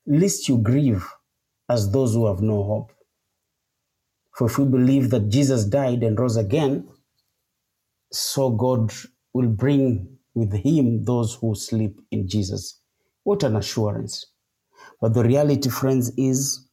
lest 0.07 0.49
you 0.49 0.57
grieve 0.57 1.07
as 1.69 1.91
those 1.91 2.13
who 2.13 2.27
have 2.27 2.41
no 2.41 2.63
hope. 2.63 2.91
For 4.35 4.47
if 4.47 4.57
we 4.57 4.65
believe 4.65 5.09
that 5.11 5.29
Jesus 5.29 5.65
died 5.65 6.03
and 6.03 6.19
rose 6.19 6.37
again, 6.37 6.87
so 8.11 8.51
God 8.51 8.91
will 9.33 9.47
bring 9.49 10.17
with 10.33 10.53
him 10.53 11.03
those 11.05 11.35
who 11.35 11.55
sleep 11.55 12.01
in 12.11 12.27
Jesus. 12.27 12.79
What 13.23 13.43
an 13.43 13.55
assurance. 13.55 14.30
But 15.01 15.15
the 15.15 15.23
reality, 15.23 15.69
friends, 15.69 16.11
is 16.15 16.67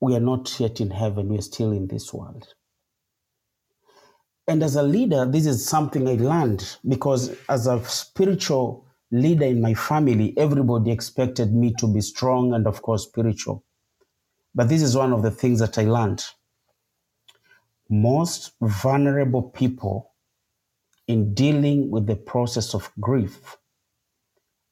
we 0.00 0.14
are 0.14 0.20
not 0.20 0.58
yet 0.60 0.80
in 0.80 0.90
heaven, 0.90 1.28
we 1.28 1.38
are 1.38 1.42
still 1.42 1.72
in 1.72 1.88
this 1.88 2.14
world. 2.14 2.54
And 4.46 4.62
as 4.62 4.76
a 4.76 4.82
leader, 4.82 5.26
this 5.26 5.46
is 5.46 5.66
something 5.66 6.08
I 6.08 6.14
learned 6.14 6.78
because 6.88 7.36
as 7.48 7.66
a 7.66 7.84
spiritual 7.84 8.86
leader 9.10 9.44
in 9.44 9.60
my 9.60 9.74
family, 9.74 10.32
everybody 10.38 10.92
expected 10.92 11.52
me 11.52 11.74
to 11.78 11.86
be 11.86 12.00
strong 12.00 12.54
and, 12.54 12.66
of 12.66 12.82
course, 12.82 13.04
spiritual. 13.04 13.64
But 14.54 14.68
this 14.68 14.82
is 14.82 14.96
one 14.96 15.12
of 15.12 15.22
the 15.22 15.30
things 15.30 15.60
that 15.60 15.78
I 15.78 15.82
learned. 15.82 16.24
Most 17.88 18.52
vulnerable 18.60 19.42
people 19.42 20.12
in 21.08 21.34
dealing 21.34 21.90
with 21.90 22.06
the 22.06 22.16
process 22.16 22.74
of 22.74 22.90
grief 23.00 23.56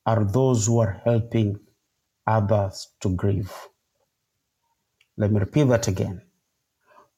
are 0.06 0.24
those 0.24 0.66
who 0.66 0.78
are 0.78 1.00
helping 1.04 1.58
others 2.28 2.88
to 3.00 3.08
grieve. 3.16 3.52
Let 5.16 5.32
me 5.32 5.40
repeat 5.40 5.64
that 5.64 5.88
again. 5.88 6.22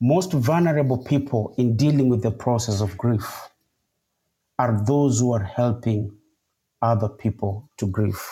Most 0.00 0.32
vulnerable 0.32 0.96
people 1.04 1.54
in 1.58 1.76
dealing 1.76 2.08
with 2.08 2.22
the 2.22 2.30
process 2.30 2.80
of 2.80 2.96
grief 2.96 3.50
are 4.58 4.82
those 4.86 5.20
who 5.20 5.32
are 5.32 5.42
helping 5.42 6.16
other 6.80 7.08
people 7.08 7.68
to 7.76 7.86
grieve. 7.86 8.22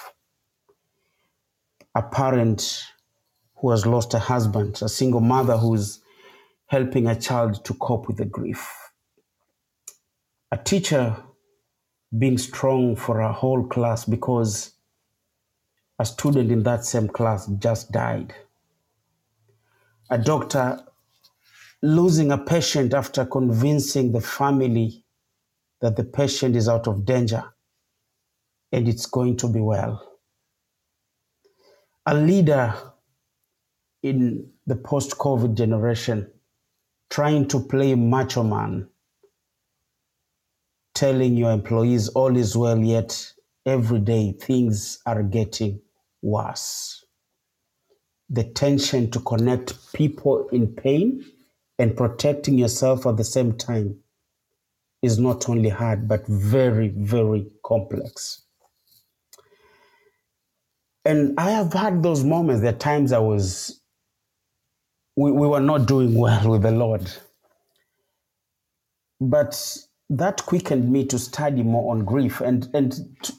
A 1.95 2.03
parent 2.03 2.85
who 3.57 3.71
has 3.71 3.85
lost 3.85 4.15
a 4.15 4.19
husband, 4.19 4.81
a 4.81 4.89
single 4.89 5.21
mother 5.21 5.57
who's 5.59 6.01
helping 6.67 7.07
a 7.07 7.21
child 7.21 7.65
to 7.65 7.75
cope 7.75 8.07
with 8.07 8.17
the 8.19 8.25
grief. 8.25 8.71
A 10.53 10.57
teacher 10.57 11.17
being 12.17 12.39
strong 12.39 12.97
for 12.97 13.21
a 13.21 13.33
whole 13.33 13.67
class 13.67 14.05
because 14.07 14.73
a 15.99 16.05
student 16.05 16.51
in 16.51 16.63
that 16.63 16.85
same 16.85 17.09
class 17.09 17.47
just 17.59 17.91
died. 17.91 18.35
A 20.11 20.19
doctor 20.19 20.81
losing 21.83 22.31
a 22.33 22.39
patient 22.39 22.95
after 22.95 23.25
convincing 23.25 24.13
the 24.13 24.21
family 24.21 25.05
that 25.81 25.97
the 25.97 26.05
patient 26.05 26.57
is 26.57 26.69
out 26.69 26.87
of 26.87 27.05
danger 27.05 27.45
and 28.73 28.89
it's 28.89 29.07
going 29.07 29.37
to 29.37 29.49
be 29.49 29.61
well. 29.61 30.19
A 32.07 32.15
leader 32.15 32.75
in 34.03 34.51
the 34.67 34.77
post 34.77 35.19
COVID 35.19 35.55
generation 35.57 36.31
trying 37.11 37.49
to 37.49 37.61
play 37.61 37.95
macho 37.95 38.43
man, 38.43 38.89
telling 40.95 41.37
your 41.37 41.51
employees 41.53 42.09
all 42.11 42.37
is 42.37 42.57
well, 42.57 42.79
yet 42.79 43.33
every 43.67 43.99
day 43.99 44.33
things 44.33 45.01
are 45.07 45.23
getting 45.23 45.81
worse. 46.23 47.05
The 48.31 48.45
tension 48.45 49.11
to 49.13 49.21
connect 49.21 49.93
people 49.93 50.49
in 50.51 50.69
pain 50.69 51.25
and 51.79 51.97
protecting 51.97 52.59
yourself 52.59 53.07
at 53.07 53.17
the 53.17 53.25
same 53.25 53.57
time 53.57 54.01
is 55.03 55.19
not 55.19 55.49
only 55.49 55.69
hard, 55.69 56.09
but 56.09 56.27
very, 56.27 56.89
very 56.89 57.51
complex. 57.65 58.43
And 61.05 61.39
I 61.39 61.51
have 61.53 61.73
had 61.73 62.03
those 62.03 62.25
moments. 62.25 62.63
There 62.63 62.75
are 62.75 62.79
times 62.79 63.13
I 63.13 63.19
was, 63.19 63.81
we, 65.17 65.33
we 65.33 65.47
were 65.47 65.61
not 65.61 65.87
doing 65.87 66.15
well 66.15 66.51
with 66.51 66.63
the 66.63 66.73
Lord. 66.73 67.11
But 69.21 69.79
that 70.11 70.45
quickened 70.47 70.91
me 70.91 71.05
to 71.07 71.19
study 71.19 71.63
more 71.63 71.93
on 71.93 72.05
grief. 72.05 72.41
And, 72.41 72.69
and 72.75 72.95
t- 73.23 73.35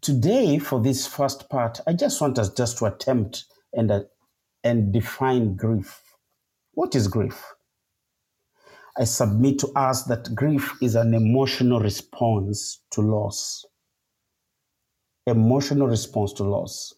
today, 0.00 0.58
for 0.58 0.80
this 0.80 1.06
first 1.06 1.48
part, 1.48 1.80
I 1.86 1.92
just 1.92 2.20
want 2.20 2.38
us 2.38 2.52
just 2.52 2.78
to 2.78 2.86
attempt 2.86 3.44
and, 3.72 3.90
uh, 3.90 4.00
and 4.64 4.92
define 4.92 5.56
grief. 5.56 6.02
What 6.72 6.94
is 6.94 7.08
grief? 7.08 7.44
I 8.98 9.04
submit 9.04 9.60
to 9.60 9.68
us 9.76 10.04
that 10.04 10.34
grief 10.34 10.74
is 10.82 10.96
an 10.96 11.14
emotional 11.14 11.78
response 11.78 12.80
to 12.90 13.00
loss. 13.00 13.64
Emotional 15.26 15.86
response 15.86 16.32
to 16.34 16.42
loss. 16.42 16.94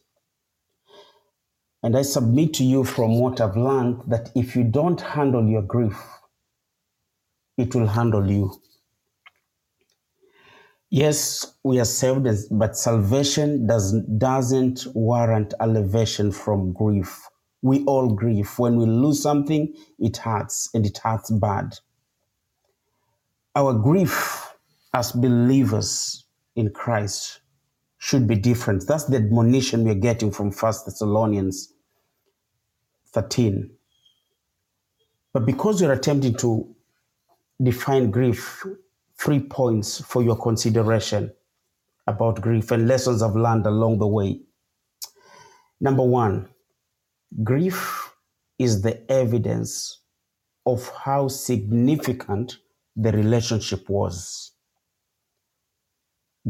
And 1.83 1.97
I 1.97 2.03
submit 2.03 2.55
to 2.55 2.65
you 2.65 2.85
from 2.85 3.19
what 3.19 3.41
I've 3.41 3.57
learned 3.57 4.03
that 4.09 4.31
if 4.35 4.57
you 4.57 4.65
don't 4.65 5.00
handle 5.00 5.47
your 5.47 5.62
grief, 5.62 5.99
it 7.59 7.75
will 7.75 7.87
handle 7.87 8.31
you. 8.31 8.53
Yes, 10.90 11.54
we 11.62 11.78
are 11.78 11.85
saved, 11.85 12.26
but 12.50 12.76
salvation 12.76 13.68
does, 13.68 13.92
doesn't 14.18 14.87
warrant 14.92 15.54
elevation 15.61 16.32
from 16.32 16.73
grief. 16.73 17.28
We 17.62 17.85
all 17.85 18.12
grieve. 18.12 18.59
When 18.59 18.76
we 18.76 18.87
lose 18.87 19.23
something, 19.23 19.73
it 20.00 20.16
hurts 20.16 20.68
and 20.75 20.85
it 20.85 20.99
hurts 20.99 21.30
bad. 21.30 21.75
Our 23.54 23.75
grief 23.75 24.52
as 24.92 25.12
believers 25.12 26.25
in 26.56 26.70
Christ 26.70 27.40
should 27.99 28.26
be 28.26 28.35
different. 28.35 28.87
That's 28.88 29.04
the 29.04 29.16
admonition 29.18 29.85
we're 29.85 29.94
getting 29.94 30.32
from 30.32 30.50
1 30.50 30.75
Thessalonians 30.87 31.73
13. 33.12 33.70
But 35.32 35.47
because 35.47 35.80
we're 35.80 35.92
attempting 35.92 36.35
to 36.38 36.75
define 37.62 38.11
grief, 38.11 38.64
three 39.21 39.41
points 39.41 40.00
for 40.00 40.23
your 40.23 40.37
consideration 40.37 41.33
about 42.07 42.41
grief 42.41 42.71
and 42.71 42.89
lessons 42.89 43.23
I've 43.23 43.37
learned 43.37 43.67
along 43.67 43.99
the 43.99 44.07
way. 44.07 44.41
Number 45.81 46.03
one, 46.03 46.49
grief 47.45 48.12
is 48.59 48.83
the 48.83 49.11
evidence 49.11 50.00
of 50.67 50.89
how 51.05 51.29
significant 51.29 52.59
the 52.97 53.12
relationship 53.12 53.89
was. 53.89 54.53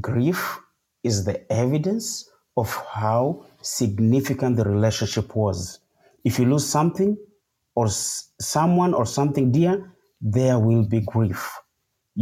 Grief 0.00 0.58
is 1.02 1.24
the 1.24 1.50
evidence 1.52 2.30
of 2.56 2.74
how 2.92 3.46
significant 3.62 4.56
the 4.56 4.64
relationship 4.64 5.34
was. 5.34 5.80
If 6.24 6.38
you 6.38 6.46
lose 6.46 6.66
something, 6.66 7.16
or 7.74 7.88
someone 7.88 8.94
or 8.94 9.06
something 9.06 9.50
dear, 9.50 9.92
there 10.20 10.58
will 10.58 10.84
be 10.84 11.00
grief. 11.00 11.59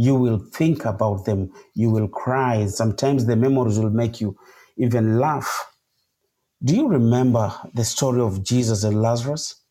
You 0.01 0.15
will 0.15 0.39
think 0.39 0.85
about 0.85 1.25
them. 1.25 1.51
You 1.75 1.89
will 1.89 2.07
cry. 2.07 2.67
Sometimes 2.67 3.25
the 3.25 3.35
memories 3.35 3.79
will 3.79 3.89
make 3.89 4.21
you 4.21 4.37
even 4.77 5.19
laugh. 5.19 5.67
Do 6.63 6.73
you 6.73 6.87
remember 6.87 7.53
the 7.73 7.83
story 7.83 8.21
of 8.21 8.43
Jesus 8.43 8.85
and 8.85 9.01
Lazarus? 9.01 9.61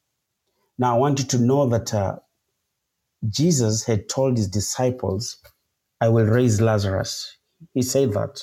Now, 0.78 0.96
I 0.96 0.98
want 0.98 1.20
you 1.20 1.24
to 1.26 1.38
know 1.38 1.66
that 1.70 1.94
uh, 1.94 2.16
Jesus 3.28 3.86
had 3.86 4.08
told 4.10 4.36
his 4.36 4.48
disciples, 4.48 5.38
I 6.00 6.10
will 6.10 6.26
raise 6.26 6.60
Lazarus. 6.60 7.38
He 7.74 7.82
said 7.82 8.12
that. 8.12 8.42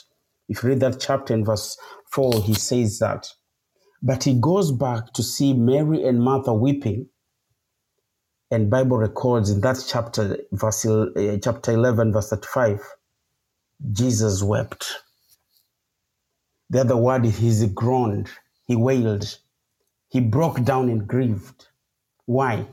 If 0.49 0.63
you 0.63 0.69
read 0.69 0.81
that 0.81 0.99
chapter 0.99 1.35
in 1.35 1.45
verse 1.45 1.77
4, 2.13 2.41
he 2.41 2.55
says 2.55 2.99
that. 2.99 3.27
But 4.03 4.23
he 4.23 4.39
goes 4.39 4.71
back 4.71 5.13
to 5.13 5.23
see 5.23 5.53
Mary 5.53 6.03
and 6.03 6.21
Martha 6.21 6.53
weeping, 6.53 7.09
and 8.51 8.69
Bible 8.69 8.97
records 8.97 9.49
in 9.51 9.61
that 9.61 9.83
chapter, 9.87 10.37
verse, 10.53 10.85
uh, 10.85 11.37
chapter 11.43 11.73
11, 11.73 12.13
verse 12.13 12.29
35, 12.29 12.81
Jesus 13.93 14.43
wept. 14.43 14.97
The 16.69 16.81
other 16.81 16.97
word 16.97 17.25
is 17.25 17.61
he 17.61 17.67
groaned, 17.67 18.29
he 18.67 18.75
wailed, 18.75 19.39
he 20.09 20.21
broke 20.21 20.63
down 20.63 20.89
and 20.89 21.07
grieved. 21.07 21.67
Why? 22.25 22.67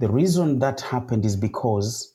The 0.00 0.10
reason 0.10 0.60
that 0.60 0.82
happened 0.82 1.24
is 1.26 1.36
because 1.36 2.14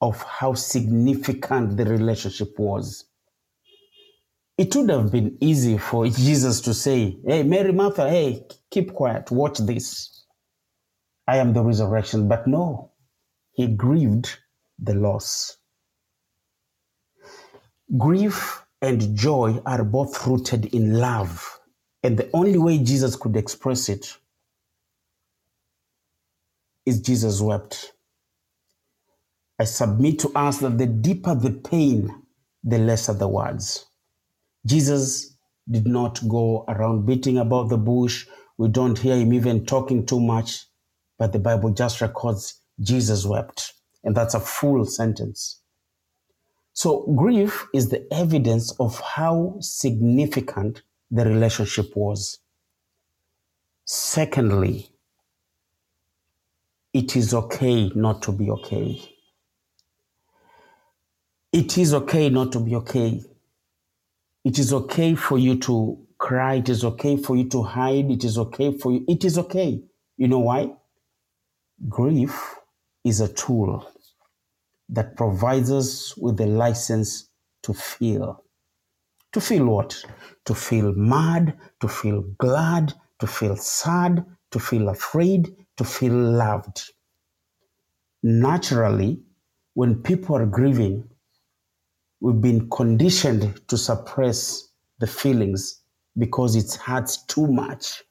of 0.00 0.22
how 0.22 0.54
significant 0.54 1.76
the 1.76 1.86
relationship 1.86 2.58
was. 2.58 3.04
It 4.58 4.74
would 4.76 4.90
have 4.90 5.12
been 5.12 5.38
easy 5.40 5.78
for 5.78 6.08
Jesus 6.08 6.60
to 6.62 6.74
say, 6.74 7.18
Hey, 7.26 7.42
Mary, 7.44 7.72
Martha, 7.72 8.08
hey, 8.10 8.46
keep 8.70 8.94
quiet, 8.94 9.30
watch 9.30 9.58
this. 9.58 10.15
I 11.28 11.38
am 11.38 11.52
the 11.52 11.62
resurrection. 11.62 12.28
But 12.28 12.46
no, 12.46 12.92
he 13.52 13.68
grieved 13.68 14.38
the 14.78 14.94
loss. 14.94 15.58
Grief 17.98 18.64
and 18.82 19.16
joy 19.16 19.60
are 19.66 19.84
both 19.84 20.26
rooted 20.26 20.66
in 20.74 20.94
love. 20.98 21.60
And 22.02 22.18
the 22.18 22.30
only 22.34 22.58
way 22.58 22.78
Jesus 22.78 23.16
could 23.16 23.36
express 23.36 23.88
it 23.88 24.16
is 26.86 27.00
Jesus 27.00 27.40
wept. 27.40 27.92
I 29.58 29.64
submit 29.64 30.18
to 30.20 30.30
us 30.36 30.58
that 30.58 30.78
the 30.78 30.86
deeper 30.86 31.34
the 31.34 31.52
pain, 31.52 32.22
the 32.64 32.78
lesser 32.78 33.14
the 33.14 33.28
words. 33.28 33.86
Jesus 34.66 35.36
did 35.70 35.86
not 35.86 36.20
go 36.28 36.64
around 36.68 37.06
beating 37.06 37.38
about 37.38 37.68
the 37.70 37.78
bush. 37.78 38.26
We 38.58 38.68
don't 38.68 38.98
hear 38.98 39.16
him 39.16 39.32
even 39.34 39.66
talking 39.66 40.06
too 40.06 40.20
much, 40.20 40.66
but 41.18 41.32
the 41.32 41.38
Bible 41.38 41.70
just 41.70 42.00
records 42.00 42.60
Jesus 42.80 43.24
wept. 43.24 43.72
And 44.04 44.14
that's 44.14 44.34
a 44.34 44.40
full 44.40 44.84
sentence. 44.84 45.60
So, 46.72 47.06
grief 47.16 47.66
is 47.72 47.88
the 47.88 48.06
evidence 48.12 48.72
of 48.78 49.00
how 49.00 49.56
significant 49.60 50.82
the 51.10 51.24
relationship 51.24 51.96
was. 51.96 52.38
Secondly, 53.86 54.90
it 56.92 57.16
is 57.16 57.32
okay 57.32 57.90
not 57.94 58.22
to 58.22 58.32
be 58.32 58.50
okay. 58.50 59.00
It 61.52 61.78
is 61.78 61.94
okay 61.94 62.28
not 62.28 62.52
to 62.52 62.60
be 62.60 62.74
okay. 62.76 63.22
It 64.44 64.58
is 64.58 64.72
okay 64.72 65.14
for 65.14 65.38
you 65.38 65.58
to 65.60 65.98
cry. 66.18 66.54
It 66.56 66.68
is 66.68 66.84
okay 66.84 67.16
for 67.16 67.36
you 67.36 67.48
to 67.48 67.62
hide. 67.62 68.10
It 68.10 68.24
is 68.24 68.38
okay 68.38 68.76
for 68.76 68.92
you. 68.92 69.04
It 69.08 69.24
is 69.24 69.38
okay. 69.38 69.82
You 70.16 70.28
know 70.28 70.40
why? 70.40 70.72
Grief 71.88 72.56
is 73.04 73.20
a 73.20 73.32
tool 73.32 73.86
that 74.88 75.16
provides 75.16 75.70
us 75.70 76.16
with 76.16 76.36
the 76.38 76.46
license 76.46 77.28
to 77.62 77.74
feel. 77.74 78.42
To 79.32 79.40
feel 79.40 79.66
what? 79.66 80.02
To 80.46 80.54
feel 80.54 80.94
mad, 80.94 81.58
to 81.80 81.88
feel 81.88 82.22
glad, 82.38 82.94
to 83.18 83.26
feel 83.26 83.56
sad, 83.56 84.24
to 84.50 84.58
feel 84.58 84.88
afraid, 84.88 85.54
to 85.76 85.84
feel 85.84 86.14
loved. 86.14 86.82
Naturally, 88.22 89.20
when 89.74 90.02
people 90.02 90.36
are 90.36 90.46
grieving, 90.46 91.04
we've 92.20 92.40
been 92.40 92.70
conditioned 92.70 93.60
to 93.68 93.76
suppress 93.76 94.70
the 94.98 95.06
feelings 95.06 95.82
because 96.16 96.56
it 96.56 96.74
hurts 96.80 97.18
too 97.26 97.46
much. 97.46 98.02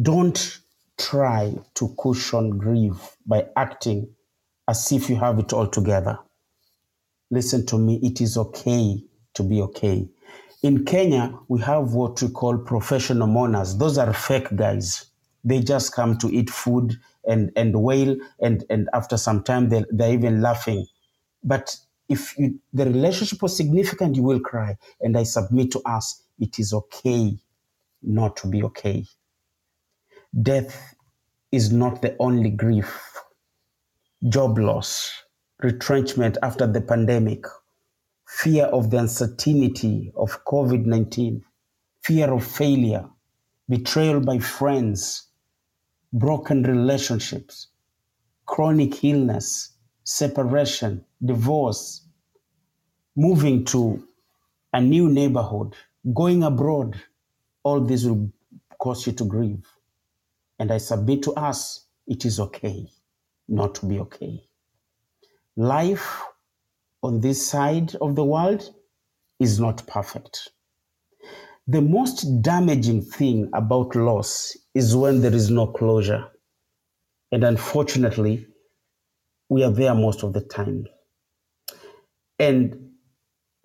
Don't 0.00 0.60
try 0.98 1.54
to 1.74 1.94
cushion 1.98 2.58
grief 2.58 3.16
by 3.26 3.46
acting 3.56 4.08
as 4.66 4.92
if 4.92 5.08
you 5.08 5.16
have 5.16 5.38
it 5.38 5.52
all 5.52 5.66
together. 5.66 6.18
Listen 7.30 7.64
to 7.66 7.78
me, 7.78 8.00
it 8.02 8.20
is 8.20 8.36
okay 8.36 9.02
to 9.34 9.42
be 9.42 9.62
okay. 9.62 10.08
In 10.62 10.84
Kenya, 10.84 11.38
we 11.48 11.60
have 11.60 11.92
what 11.92 12.20
we 12.20 12.28
call 12.28 12.58
professional 12.58 13.28
mourners. 13.28 13.76
Those 13.76 13.96
are 13.98 14.12
fake 14.12 14.54
guys. 14.56 15.06
They 15.44 15.60
just 15.60 15.94
come 15.94 16.18
to 16.18 16.28
eat 16.28 16.50
food 16.50 16.98
and, 17.26 17.52
and 17.54 17.80
wail, 17.82 18.16
and, 18.40 18.64
and 18.68 18.88
after 18.92 19.16
some 19.16 19.42
time, 19.44 19.68
they're, 19.68 19.86
they're 19.90 20.12
even 20.12 20.40
laughing. 20.40 20.86
But 21.44 21.76
if 22.08 22.36
you, 22.38 22.58
the 22.72 22.86
relationship 22.86 23.40
was 23.42 23.56
significant, 23.56 24.16
you 24.16 24.22
will 24.22 24.40
cry. 24.40 24.76
And 25.00 25.16
I 25.16 25.22
submit 25.22 25.70
to 25.72 25.80
us, 25.84 26.22
it 26.40 26.58
is 26.58 26.72
okay 26.72 27.36
not 28.02 28.36
to 28.38 28.48
be 28.48 28.62
okay. 28.64 29.04
Death 30.42 30.94
is 31.50 31.72
not 31.72 32.02
the 32.02 32.14
only 32.18 32.50
grief. 32.50 33.00
Job 34.28 34.58
loss, 34.58 35.10
retrenchment 35.62 36.36
after 36.42 36.66
the 36.66 36.82
pandemic, 36.82 37.46
fear 38.26 38.66
of 38.66 38.90
the 38.90 38.98
uncertainty 38.98 40.12
of 40.14 40.44
COVID 40.44 40.84
19, 40.84 41.42
fear 42.02 42.30
of 42.30 42.44
failure, 42.44 43.08
betrayal 43.70 44.20
by 44.20 44.38
friends, 44.38 45.28
broken 46.12 46.62
relationships, 46.62 47.68
chronic 48.44 49.02
illness, 49.02 49.78
separation, 50.04 51.06
divorce, 51.24 52.06
moving 53.16 53.64
to 53.64 54.06
a 54.74 54.80
new 54.80 55.08
neighborhood, 55.08 55.74
going 56.12 56.42
abroad, 56.42 57.00
all 57.62 57.80
this 57.80 58.04
will 58.04 58.30
cause 58.78 59.06
you 59.06 59.14
to 59.14 59.24
grieve. 59.24 59.66
And 60.58 60.72
I 60.72 60.78
submit 60.78 61.22
to 61.24 61.32
us, 61.32 61.86
it 62.06 62.24
is 62.24 62.40
okay 62.40 62.88
not 63.48 63.74
to 63.76 63.86
be 63.86 63.98
okay. 64.00 64.42
Life 65.56 66.22
on 67.02 67.20
this 67.20 67.44
side 67.44 67.94
of 67.96 68.14
the 68.14 68.24
world 68.24 68.74
is 69.40 69.58
not 69.58 69.86
perfect. 69.86 70.50
The 71.66 71.80
most 71.80 72.42
damaging 72.42 73.02
thing 73.02 73.50
about 73.52 73.94
loss 73.94 74.56
is 74.74 74.96
when 74.96 75.20
there 75.20 75.34
is 75.34 75.50
no 75.50 75.66
closure. 75.66 76.24
And 77.30 77.44
unfortunately, 77.44 78.46
we 79.48 79.62
are 79.64 79.70
there 79.70 79.94
most 79.94 80.22
of 80.22 80.32
the 80.32 80.40
time. 80.40 80.86
And 82.38 82.92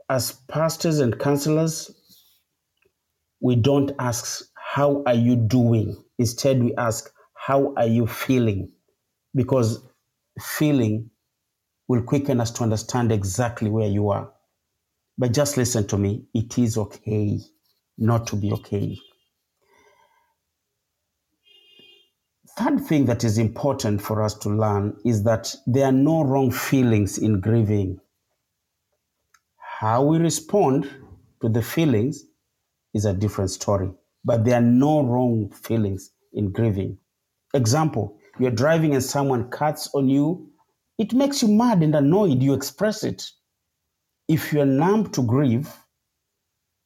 as 0.09 0.33
pastors 0.49 0.99
and 0.99 1.17
counselors, 1.17 1.91
we 3.39 3.55
don't 3.55 3.91
ask, 3.99 4.49
How 4.55 5.03
are 5.05 5.13
you 5.13 5.35
doing? 5.35 6.02
Instead, 6.19 6.63
we 6.63 6.75
ask, 6.75 7.11
How 7.35 7.73
are 7.75 7.87
you 7.87 8.07
feeling? 8.07 8.71
Because 9.35 9.83
feeling 10.41 11.09
will 11.87 12.03
quicken 12.03 12.39
us 12.39 12.51
to 12.51 12.63
understand 12.63 13.11
exactly 13.11 13.69
where 13.69 13.87
you 13.87 14.09
are. 14.09 14.31
But 15.17 15.33
just 15.33 15.57
listen 15.57 15.87
to 15.87 15.97
me 15.97 16.25
it 16.33 16.57
is 16.57 16.77
okay 16.77 17.39
not 17.97 18.27
to 18.27 18.35
be 18.35 18.51
okay. 18.51 18.97
Third 22.57 22.85
thing 22.85 23.05
that 23.05 23.23
is 23.23 23.37
important 23.37 24.01
for 24.01 24.21
us 24.21 24.35
to 24.39 24.49
learn 24.49 24.97
is 25.05 25.23
that 25.23 25.55
there 25.65 25.85
are 25.85 25.91
no 25.91 26.23
wrong 26.23 26.51
feelings 26.51 27.17
in 27.17 27.39
grieving. 27.39 27.99
How 29.57 30.03
we 30.03 30.17
respond 30.17 30.89
to 31.41 31.49
the 31.49 31.61
feelings 31.61 32.23
is 32.93 33.05
a 33.05 33.13
different 33.13 33.49
story, 33.49 33.91
but 34.25 34.45
there 34.45 34.55
are 34.55 34.61
no 34.61 35.03
wrong 35.03 35.49
feelings 35.49 36.11
in 36.33 36.51
grieving. 36.51 36.97
Example, 37.53 38.17
you're 38.39 38.51
driving 38.51 38.93
and 38.93 39.03
someone 39.03 39.49
cuts 39.49 39.89
on 39.93 40.09
you, 40.09 40.49
it 40.97 41.13
makes 41.13 41.41
you 41.41 41.47
mad 41.47 41.83
and 41.83 41.95
annoyed, 41.95 42.41
you 42.41 42.53
express 42.53 43.03
it. 43.03 43.29
If 44.27 44.53
you're 44.53 44.65
numb 44.65 45.09
to 45.11 45.23
grief, 45.23 45.77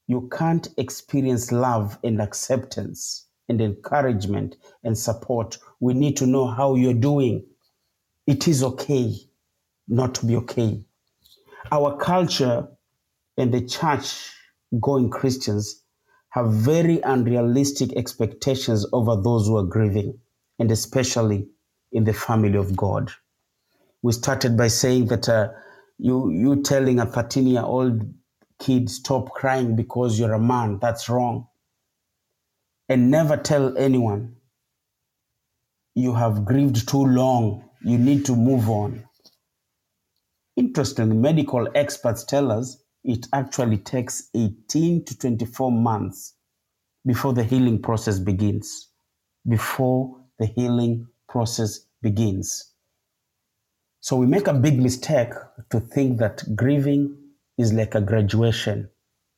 you 0.07 0.29
can't 0.31 0.67
experience 0.77 1.51
love 1.51 1.97
and 2.03 2.21
acceptance 2.21 3.27
and 3.49 3.61
encouragement 3.61 4.55
and 4.83 4.97
support. 4.97 5.57
We 5.79 5.93
need 5.93 6.17
to 6.17 6.25
know 6.25 6.47
how 6.47 6.75
you're 6.75 6.93
doing. 6.93 7.45
It 8.25 8.47
is 8.47 8.63
okay 8.63 9.13
not 9.87 10.15
to 10.15 10.25
be 10.25 10.35
okay. 10.37 10.83
Our 11.71 11.97
culture 11.97 12.67
and 13.37 13.53
the 13.53 13.65
church 13.65 14.31
going 14.81 15.09
Christians 15.09 15.83
have 16.37 16.53
very 16.53 17.01
unrealistic 17.01 17.93
expectations 17.97 18.85
over 18.93 19.15
those 19.15 19.47
who 19.47 19.57
are 19.57 19.63
grieving, 19.63 20.19
and 20.59 20.71
especially 20.71 21.47
in 21.91 22.03
the 22.03 22.13
family 22.13 22.57
of 22.57 22.75
God. 22.75 23.11
We 24.03 24.11
started 24.13 24.55
by 24.55 24.67
saying 24.67 25.07
that 25.07 25.27
uh, 25.27 25.49
you 25.97 26.29
you 26.29 26.61
telling 26.61 26.99
a 26.99 27.07
13 27.07 27.47
year 27.47 27.63
old 27.63 28.03
kid 28.59 28.89
stop 28.89 29.31
crying 29.31 29.75
because 29.75 30.19
you're 30.19 30.33
a 30.33 30.39
man 30.39 30.77
that's 30.79 31.09
wrong, 31.09 31.47
and 32.87 33.09
never 33.09 33.35
tell 33.35 33.75
anyone 33.75 34.35
you 35.95 36.13
have 36.13 36.45
grieved 36.45 36.87
too 36.87 37.05
long. 37.05 37.63
You 37.81 37.97
need 37.97 38.25
to 38.25 38.35
move 38.35 38.69
on. 38.69 39.03
Interestingly, 40.55 41.15
medical 41.15 41.67
experts 41.73 42.23
tell 42.23 42.51
us 42.51 42.77
it 43.03 43.27
actually 43.33 43.77
takes 43.77 44.29
18 44.35 45.05
to 45.05 45.17
24 45.17 45.71
months 45.71 46.33
before 47.05 47.33
the 47.33 47.43
healing 47.43 47.81
process 47.81 48.19
begins. 48.19 48.89
Before 49.47 50.21
the 50.39 50.45
healing 50.45 51.07
process 51.29 51.85
begins. 52.01 52.73
So 54.01 54.15
we 54.15 54.27
make 54.27 54.47
a 54.47 54.53
big 54.53 54.81
mistake 54.81 55.31
to 55.69 55.79
think 55.79 56.19
that 56.19 56.43
grieving 56.55 57.17
is 57.57 57.73
like 57.73 57.95
a 57.95 58.01
graduation 58.01 58.89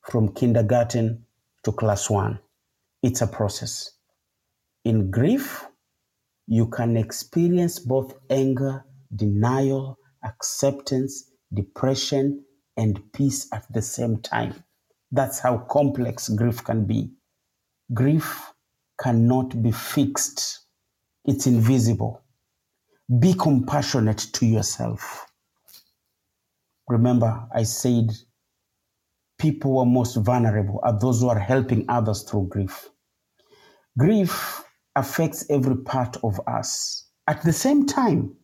from 0.09 0.33
kindergarten 0.33 1.25
to 1.63 1.71
class 1.71 2.09
one. 2.09 2.39
It's 3.01 3.21
a 3.21 3.27
process. 3.27 3.91
In 4.83 5.11
grief, 5.11 5.65
you 6.47 6.67
can 6.67 6.97
experience 6.97 7.79
both 7.79 8.13
anger, 8.29 8.83
denial, 9.15 9.97
acceptance, 10.23 11.31
depression, 11.53 12.43
and 12.79 13.01
peace 13.11 13.47
at 13.53 13.65
the 13.73 13.81
same 13.81 14.21
time. 14.21 14.63
That's 15.11 15.39
how 15.39 15.57
complex 15.69 16.29
grief 16.29 16.63
can 16.63 16.85
be. 16.85 17.11
Grief 17.93 18.53
cannot 19.01 19.61
be 19.61 19.71
fixed, 19.71 20.61
it's 21.25 21.45
invisible. 21.45 22.23
Be 23.19 23.33
compassionate 23.33 24.19
to 24.33 24.45
yourself. 24.45 25.25
Remember, 26.87 27.47
I 27.53 27.63
said 27.63 28.11
people 29.39 29.73
who 29.73 29.79
are 29.79 29.85
most 29.85 30.15
vulnerable 30.15 30.79
are 30.83 30.97
those 30.97 31.21
who 31.21 31.29
are 31.29 31.39
helping 31.39 31.85
others 31.89 32.23
through 32.23 32.47
grief. 32.49 32.89
Grief 33.97 34.63
affects 34.95 35.45
every 35.49 35.77
part 35.77 36.15
of 36.23 36.39
us 36.47 37.09
at 37.27 37.43
the 37.43 37.53
same 37.53 37.85
time. 37.85 38.35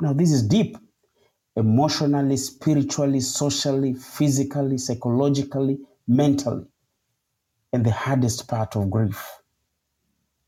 Now, 0.00 0.12
this 0.12 0.32
is 0.32 0.46
deep 0.46 0.78
emotionally, 1.56 2.36
spiritually, 2.36 3.20
socially, 3.20 3.94
physically, 3.94 4.78
psychologically, 4.78 5.78
mentally. 6.08 6.66
And 7.72 7.84
the 7.84 7.92
hardest 7.92 8.48
part 8.48 8.76
of 8.76 8.90
grief 8.90 9.40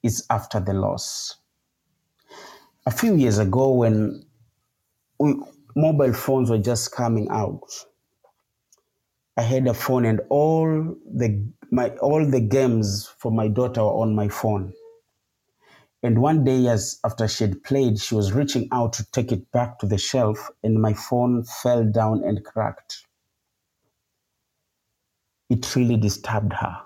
is 0.03 0.25
after 0.31 0.61
the 0.61 0.73
loss. 0.73 1.37
A 2.87 2.91
few 2.91 3.15
years 3.17 3.39
ago, 3.39 3.73
when 3.73 4.25
we, 5.19 5.35
mobile 5.75 6.13
phones 6.13 6.51
were 6.51 6.59
just 6.59 6.93
coming 6.93 7.29
out, 7.31 7.69
I 9.37 9.43
had 9.43 9.67
a 9.67 9.75
phone, 9.75 10.05
and 10.07 10.21
all 10.31 10.97
the 11.05 11.47
my 11.71 11.91
all 12.01 12.25
the 12.25 12.41
games 12.41 13.07
for 13.19 13.31
my 13.33 13.49
daughter 13.49 13.83
were 13.83 14.03
on 14.03 14.15
my 14.15 14.29
phone. 14.29 14.73
And 16.07 16.21
one 16.21 16.45
day, 16.45 16.69
as 16.69 17.01
after 17.05 17.27
she 17.27 17.43
had 17.43 17.65
played, 17.65 17.99
she 17.99 18.15
was 18.15 18.33
reaching 18.33 18.69
out 18.71 18.93
to 18.93 19.11
take 19.11 19.33
it 19.33 19.51
back 19.51 19.81
to 19.81 19.87
the 19.87 19.99
shelf, 19.99 20.53
and 20.63 20.81
my 20.81 20.93
phone 20.93 21.43
fell 21.43 21.83
down 21.83 22.23
and 22.23 22.45
cracked. 22.45 23.05
It 25.51 25.75
really 25.75 25.97
disturbed 25.97 26.53
her. 26.53 26.77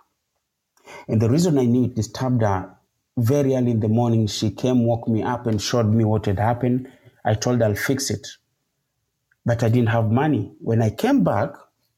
And 1.06 1.20
the 1.20 1.28
reason 1.28 1.58
I 1.58 1.66
knew 1.66 1.84
it 1.84 1.96
disturbed 1.96 2.40
her, 2.40 2.74
very 3.18 3.54
early 3.54 3.72
in 3.72 3.80
the 3.80 3.90
morning, 3.90 4.26
she 4.26 4.50
came, 4.52 4.86
woke 4.86 5.06
me 5.06 5.22
up, 5.22 5.46
and 5.46 5.60
showed 5.60 5.92
me 5.92 6.06
what 6.06 6.24
had 6.24 6.38
happened. 6.38 6.90
I 7.22 7.34
told 7.34 7.60
her 7.60 7.66
I'll 7.66 7.74
fix 7.74 8.08
it. 8.08 8.26
But 9.44 9.62
I 9.62 9.68
didn't 9.68 9.90
have 9.90 10.10
money. 10.10 10.50
When 10.60 10.80
I 10.80 10.88
came 10.88 11.24
back 11.24 11.50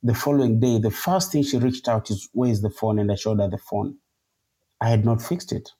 the 0.02 0.16
following 0.16 0.58
day, 0.58 0.80
the 0.80 0.90
first 0.90 1.30
thing 1.30 1.44
she 1.44 1.58
reached 1.58 1.86
out 1.86 2.10
is, 2.10 2.28
Where's 2.32 2.62
the 2.62 2.70
phone? 2.70 2.98
And 2.98 3.12
I 3.12 3.14
showed 3.14 3.38
her 3.38 3.48
the 3.48 3.58
phone. 3.58 3.98
I 4.80 4.88
had 4.88 5.04
not 5.04 5.22
fixed 5.22 5.52
it. 5.52 5.70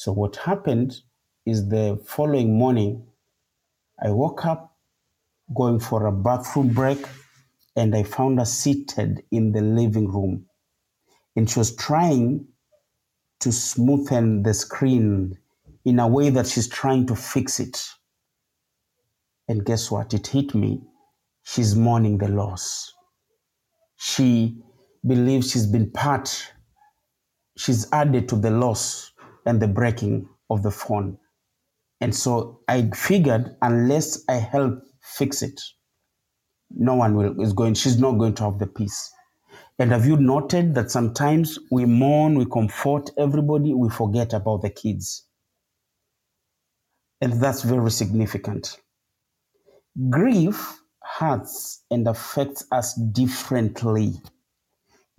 So 0.00 0.12
what 0.12 0.36
happened 0.36 0.98
is 1.44 1.68
the 1.68 2.02
following 2.06 2.56
morning, 2.56 3.06
I 4.02 4.08
woke 4.08 4.46
up 4.46 4.74
going 5.54 5.78
for 5.78 6.06
a 6.06 6.10
bathroom 6.10 6.68
break 6.68 7.04
and 7.76 7.94
I 7.94 8.04
found 8.04 8.38
her 8.38 8.46
seated 8.46 9.22
in 9.30 9.52
the 9.52 9.60
living 9.60 10.08
room. 10.10 10.46
And 11.36 11.50
she 11.50 11.58
was 11.58 11.76
trying 11.76 12.46
to 13.40 13.50
smoothen 13.50 14.42
the 14.42 14.54
screen 14.54 15.36
in 15.84 15.98
a 15.98 16.08
way 16.08 16.30
that 16.30 16.46
she's 16.46 16.66
trying 16.66 17.06
to 17.08 17.14
fix 17.14 17.60
it. 17.60 17.86
And 19.48 19.66
guess 19.66 19.90
what? 19.90 20.14
It 20.14 20.28
hit 20.28 20.54
me. 20.54 20.80
She's 21.42 21.76
mourning 21.76 22.16
the 22.16 22.28
loss. 22.28 22.90
She 23.96 24.62
believes 25.06 25.50
she's 25.50 25.66
been 25.66 25.90
part, 25.90 26.54
she's 27.58 27.86
added 27.92 28.30
to 28.30 28.36
the 28.36 28.50
loss 28.50 29.10
and 29.46 29.60
the 29.60 29.68
breaking 29.68 30.28
of 30.48 30.62
the 30.62 30.70
phone. 30.70 31.18
And 32.00 32.14
so 32.14 32.60
I 32.68 32.90
figured 32.94 33.56
unless 33.62 34.24
I 34.28 34.34
help 34.34 34.82
fix 35.00 35.42
it, 35.42 35.60
no 36.70 36.94
one 36.94 37.14
will 37.14 37.40
is 37.40 37.52
going, 37.52 37.74
she's 37.74 37.98
not 37.98 38.12
going 38.18 38.34
to 38.34 38.44
have 38.44 38.58
the 38.58 38.66
peace. 38.66 39.12
And 39.78 39.90
have 39.92 40.06
you 40.06 40.16
noted 40.16 40.74
that 40.74 40.90
sometimes 40.90 41.58
we 41.70 41.84
mourn, 41.86 42.38
we 42.38 42.44
comfort 42.46 43.10
everybody, 43.18 43.72
we 43.74 43.88
forget 43.88 44.32
about 44.32 44.62
the 44.62 44.70
kids? 44.70 45.26
And 47.20 47.34
that's 47.34 47.62
very 47.62 47.90
significant. 47.90 48.78
Grief 50.08 50.80
hurts 51.02 51.82
and 51.90 52.06
affects 52.06 52.64
us 52.72 52.94
differently. 52.94 54.14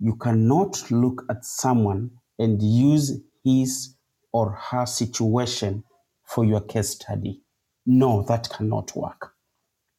You 0.00 0.16
cannot 0.16 0.90
look 0.90 1.24
at 1.30 1.44
someone 1.44 2.10
and 2.38 2.60
use 2.62 3.20
his 3.44 3.91
or 4.32 4.52
her 4.52 4.86
situation 4.86 5.84
for 6.24 6.44
your 6.44 6.60
case 6.60 6.90
study. 6.90 7.42
No, 7.86 8.22
that 8.22 8.48
cannot 8.50 8.94
work. 8.96 9.32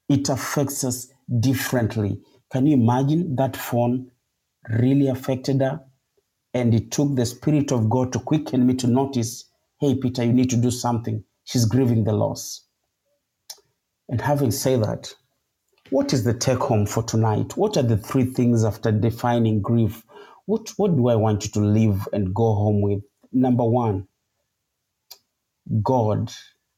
It 0.10 0.30
affects 0.30 0.84
us 0.84 1.08
differently. 1.39 2.19
Can 2.52 2.65
you 2.65 2.76
imagine 2.76 3.36
that 3.36 3.56
phone 3.56 4.12
really 4.69 5.08
affected 5.08 5.62
her? 5.62 5.82
And 6.54 6.74
it 6.74 6.91
took 6.91 7.15
the 7.15 7.26
Spirit 7.26 7.72
of 7.72 7.89
God 7.89 8.13
to 8.13 8.19
quicken 8.19 8.65
me 8.67 8.76
to 8.76 8.88
notice 8.88 9.46
hey, 9.80 9.96
Peter, 9.96 10.24
you 10.24 10.32
need 10.32 10.50
to 10.50 10.56
do 10.56 10.72
something. 10.72 11.22
She's 11.43 11.65
grieving 11.65 12.06
the 12.06 12.13
loss. 12.13 12.65
And 14.08 14.22
having 14.22 14.52
said 14.52 14.82
that, 14.84 15.13
what 15.89 16.13
is 16.13 16.24
the 16.24 16.34
take 16.34 16.60
home 16.60 16.86
for 16.86 17.04
tonight? 17.04 17.58
What 17.58 17.76
are 17.76 17.84
the 17.84 17.98
three 17.98 18.24
things 18.26 18.63
after 18.63 18.93
defining 18.93 19.62
grief? 19.62 20.04
What, 20.46 20.69
what 20.78 20.96
do 20.96 21.10
I 21.10 21.15
want 21.15 21.43
you 21.43 21.52
to 21.52 21.60
leave 21.60 22.08
and 22.13 22.34
go 22.34 22.54
home 22.54 22.82
with? 22.82 23.02
Number 23.34 23.65
one, 23.65 24.08
God 25.82 26.32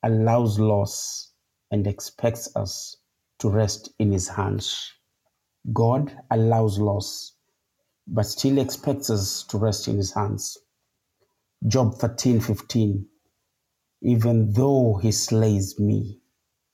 allows 0.03 0.59
loss 0.59 1.31
and 1.71 1.87
expects 1.87 2.55
us 2.55 2.97
to 3.39 3.49
rest 3.49 3.89
in 3.99 4.11
His 4.11 4.27
hands. 4.29 4.91
God 5.73 6.15
allows 6.31 6.79
loss, 6.79 7.33
but 8.07 8.25
still 8.25 8.59
expects 8.59 9.09
us 9.09 9.43
to 9.49 9.57
rest 9.57 9.87
in 9.87 9.97
His 9.97 10.13
hands. 10.13 10.57
Job 11.67 11.95
13 11.95 12.39
15. 12.39 13.07
Even 14.03 14.51
though 14.53 14.99
He 15.01 15.11
slays 15.11 15.79
me, 15.79 16.21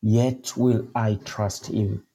yet 0.01 0.57
will 0.57 0.87
I 0.95 1.15
trust 1.25 1.67
Him. 1.67 2.05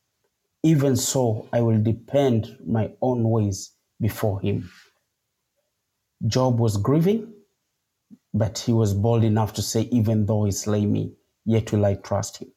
Even 0.62 0.96
so, 0.96 1.48
I 1.52 1.62
will 1.62 1.82
depend 1.82 2.59
my 2.66 2.92
own 3.02 3.28
ways 3.28 3.72
before 4.00 4.40
Him. 4.40 4.70
Job 6.26 6.61
was 6.61 6.76
grieving, 6.78 7.32
but 8.37 8.59
he 8.61 8.72
was 8.75 8.94
bold 8.94 9.25
enough 9.25 9.55
to 9.55 9.62
say, 9.62 9.83
Even 9.92 10.27
though 10.27 10.44
he 10.46 10.53
slay 10.53 10.87
me, 10.87 11.14
yet 11.46 11.72
will 11.72 11.87
I 11.87 11.96
trust 11.96 12.38
him. 12.38 12.53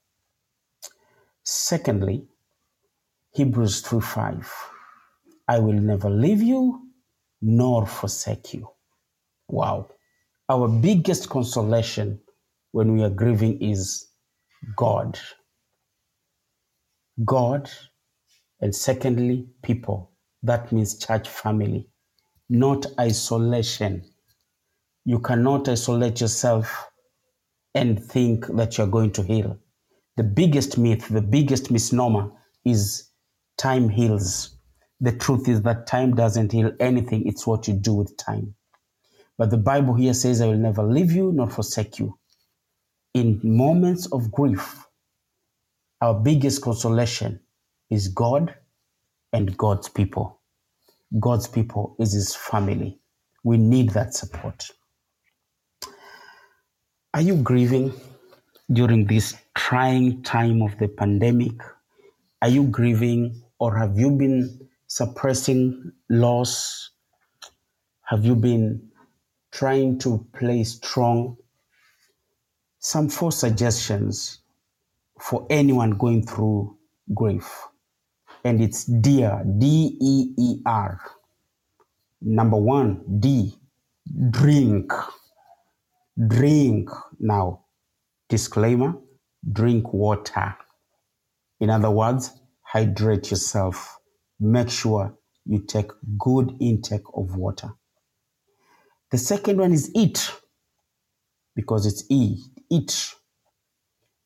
Secondly, 1.44 2.28
Hebrews 3.34 3.82
3 3.82 4.02
5. 4.02 4.54
I 5.48 5.60
will 5.60 5.74
never 5.74 6.10
leave 6.10 6.44
you 6.44 6.82
nor 7.42 7.86
forsake 7.88 8.54
you. 8.56 8.70
Wow. 9.50 9.90
Our 10.50 10.68
biggest 10.70 11.30
consolation 11.30 12.22
when 12.72 12.94
we 12.96 13.04
are 13.04 13.10
grieving 13.12 13.62
is 13.62 14.08
God. 14.78 15.20
God, 17.26 17.70
and 18.62 18.76
secondly, 18.76 19.48
people. 19.64 20.12
That 20.44 20.72
means 20.72 20.98
church 21.00 21.30
family, 21.30 21.90
not 22.50 22.86
isolation. 23.00 24.04
You 25.10 25.18
cannot 25.18 25.68
isolate 25.68 26.22
yourself 26.22 26.92
and 27.74 28.00
think 28.00 28.46
that 28.46 28.78
you're 28.78 28.86
going 28.86 29.12
to 29.14 29.24
heal. 29.24 29.58
The 30.18 30.24
biggest 30.24 30.78
myth, 30.78 31.08
the 31.10 31.24
biggest 31.24 31.72
misnomer 31.72 32.32
is 32.64 33.10
time 33.58 33.90
heals. 33.90 34.56
The 35.02 35.14
truth 35.14 35.50
is 35.50 35.64
that 35.64 35.88
time 35.88 36.14
doesn't 36.14 36.52
heal 36.52 36.74
anything, 36.80 37.26
it's 37.26 37.48
what 37.48 37.68
you 37.68 37.74
do 37.74 37.96
with 37.96 38.18
time. 38.18 38.54
But 39.36 39.50
the 39.50 39.58
Bible 39.58 39.96
here 39.96 40.14
says, 40.14 40.42
I 40.42 40.48
will 40.48 40.60
never 40.60 40.84
leave 40.84 41.12
you 41.12 41.32
nor 41.32 41.50
forsake 41.50 41.98
you. 41.98 42.20
In 43.16 43.42
moments 43.44 44.06
of 44.12 44.32
grief, 44.32 44.86
our 46.02 46.14
biggest 46.14 46.62
consolation 46.62 47.40
is 47.90 48.10
God 48.10 48.54
and 49.34 49.58
God's 49.58 49.90
people. 49.90 50.40
God's 51.20 51.48
people 51.48 51.96
is 51.98 52.14
His 52.14 52.36
family. 52.36 53.00
We 53.44 53.58
need 53.58 53.90
that 53.94 54.14
support. 54.14 54.70
Are 57.12 57.22
you 57.22 57.38
grieving 57.38 57.92
during 58.72 59.08
this 59.08 59.36
trying 59.56 60.22
time 60.22 60.62
of 60.62 60.78
the 60.78 60.88
pandemic? 60.88 61.54
Are 62.44 62.50
you 62.50 62.66
grieving 62.66 63.42
or 63.58 63.76
have 63.76 63.98
you 63.98 64.12
been 64.12 64.70
suppressing 64.86 65.92
loss? 66.08 66.92
Have 68.04 68.26
you 68.26 68.36
been 68.36 68.92
trying 69.52 69.98
to 70.00 70.24
play 70.34 70.64
strong? 70.64 71.38
Some 72.78 73.10
four 73.10 73.32
suggestions 73.32 74.42
for 75.20 75.48
anyone 75.50 75.98
going 75.98 76.28
through 76.28 76.78
grief. 77.16 77.50
And 78.44 78.62
it's 78.62 78.84
dear, 78.86 79.44
D 79.58 79.98
E 80.00 80.34
E 80.38 80.62
R. 80.64 81.02
Number 82.22 82.58
one, 82.58 83.04
D, 83.20 83.58
drink. 84.30 84.94
Drink. 86.28 86.90
Now, 87.20 87.66
disclaimer 88.30 88.96
drink 89.52 89.94
water. 89.94 90.56
In 91.60 91.70
other 91.70 91.92
words, 91.92 92.32
hydrate 92.62 93.32
yourself. 93.32 94.00
Make 94.40 94.70
sure 94.70 95.18
you 95.46 95.60
take 95.66 95.92
good 96.20 96.54
intake 96.60 97.06
of 97.16 97.36
water. 97.36 97.72
The 99.12 99.18
second 99.18 99.60
one 99.60 99.74
is 99.74 99.92
eat, 99.96 100.32
because 101.56 101.86
it's 101.86 102.04
E, 102.10 102.38
eat. 102.70 103.14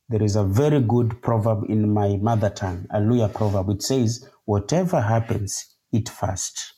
There 0.10 0.24
is 0.24 0.36
a 0.36 0.44
very 0.44 0.82
good 0.82 1.22
proverb 1.22 1.66
in 1.70 1.94
my 1.94 2.18
mother 2.18 2.50
tongue, 2.50 2.86
a 2.92 3.00
Luhya 3.00 3.34
proverb. 3.34 3.68
which 3.68 3.84
says, 3.84 4.28
Whatever 4.46 5.02
happens, 5.02 5.78
eat 5.94 6.10
first. 6.10 6.74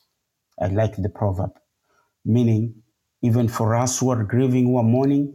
I 0.60 0.68
like 0.68 0.96
the 0.96 1.08
proverb, 1.10 1.52
meaning, 2.24 2.82
even 3.22 3.48
for 3.48 3.74
us 3.74 4.00
who 4.00 4.10
are 4.10 4.24
grieving, 4.24 4.66
who 4.66 4.76
are 4.76 4.82
mourning, 4.82 5.34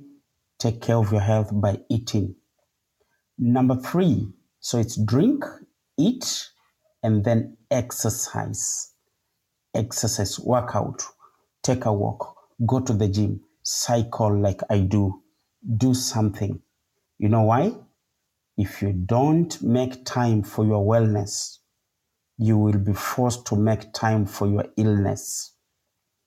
take 0.59 0.81
care 0.81 0.97
of 0.97 1.11
your 1.11 1.21
health 1.21 1.49
by 1.51 1.79
eating. 1.89 2.35
Number 3.37 3.75
three, 3.75 4.31
so 4.59 4.77
it's 4.77 4.95
drink, 5.03 5.43
eat, 5.97 6.49
and 7.03 7.23
then 7.23 7.57
exercise. 7.71 8.93
Exercise, 9.73 10.39
workout, 10.39 11.01
take 11.63 11.85
a 11.85 11.93
walk, 11.93 12.35
go 12.65 12.79
to 12.79 12.93
the 12.93 13.07
gym, 13.07 13.41
cycle 13.63 14.39
like 14.39 14.61
I 14.69 14.79
do, 14.79 15.23
do 15.77 15.93
something. 15.93 16.61
You 17.17 17.29
know 17.29 17.43
why? 17.43 17.73
If 18.57 18.81
you 18.81 18.93
don't 18.93 19.61
make 19.63 20.05
time 20.05 20.43
for 20.43 20.65
your 20.65 20.85
wellness, 20.85 21.57
you 22.37 22.57
will 22.57 22.77
be 22.77 22.93
forced 22.93 23.45
to 23.47 23.55
make 23.55 23.93
time 23.93 24.25
for 24.25 24.47
your 24.47 24.65
illness. 24.77 25.55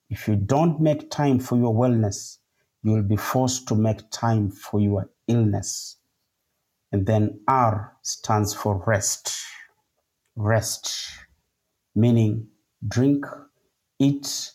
If 0.09 0.27
you 0.27 0.35
don't 0.35 0.79
make 0.79 1.09
time 1.09 1.39
for 1.39 1.57
your 1.57 1.73
wellness, 1.73 2.37
you 2.83 2.91
will 2.91 3.01
be 3.01 3.17
forced 3.17 3.67
to 3.69 3.75
make 3.75 4.09
time 4.11 4.51
for 4.51 4.79
your 4.79 5.09
illness. 5.27 5.97
And 6.91 7.07
then 7.07 7.39
R 7.47 7.97
stands 8.03 8.53
for 8.53 8.83
rest. 8.85 9.35
Rest, 10.35 10.93
meaning 11.95 12.47
drink, 12.87 13.25
eat, 13.97 14.51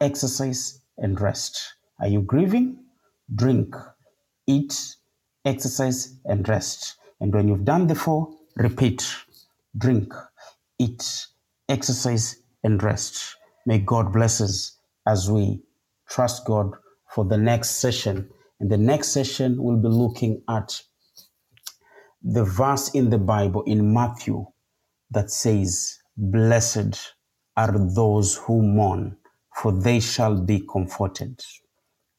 exercise, 0.00 0.80
and 0.98 1.20
rest. 1.20 1.74
Are 1.98 2.06
you 2.06 2.20
grieving? 2.20 2.78
Drink, 3.34 3.74
eat, 4.46 4.96
exercise, 5.44 6.16
and 6.24 6.48
rest. 6.48 6.96
And 7.20 7.34
when 7.34 7.48
you've 7.48 7.64
done 7.64 7.88
the 7.88 7.94
four, 7.96 8.30
repeat 8.56 9.04
drink, 9.76 10.14
eat, 10.78 11.26
exercise, 11.68 12.36
and 12.62 12.80
rest. 12.80 13.36
May 13.66 13.78
God 13.78 14.12
bless 14.12 14.40
us 14.40 14.78
as 15.06 15.30
we 15.30 15.60
trust 16.08 16.46
God 16.46 16.72
for 17.10 17.24
the 17.24 17.38
next 17.38 17.72
session. 17.72 18.28
And 18.60 18.70
the 18.70 18.78
next 18.78 19.08
session, 19.08 19.62
we'll 19.62 19.76
be 19.76 19.88
looking 19.88 20.42
at 20.48 20.80
the 22.22 22.44
verse 22.44 22.90
in 22.90 23.10
the 23.10 23.18
Bible 23.18 23.62
in 23.64 23.92
Matthew 23.92 24.46
that 25.10 25.30
says, 25.30 25.98
Blessed 26.16 27.14
are 27.56 27.76
those 27.94 28.36
who 28.36 28.62
mourn, 28.62 29.16
for 29.56 29.72
they 29.72 30.00
shall 30.00 30.40
be 30.40 30.60
comforted. 30.72 31.40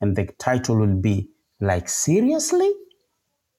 And 0.02 0.16
the 0.16 0.28
title 0.40 0.78
will 0.78 1.02
be, 1.02 1.30
Like, 1.60 1.90
seriously? 1.90 2.72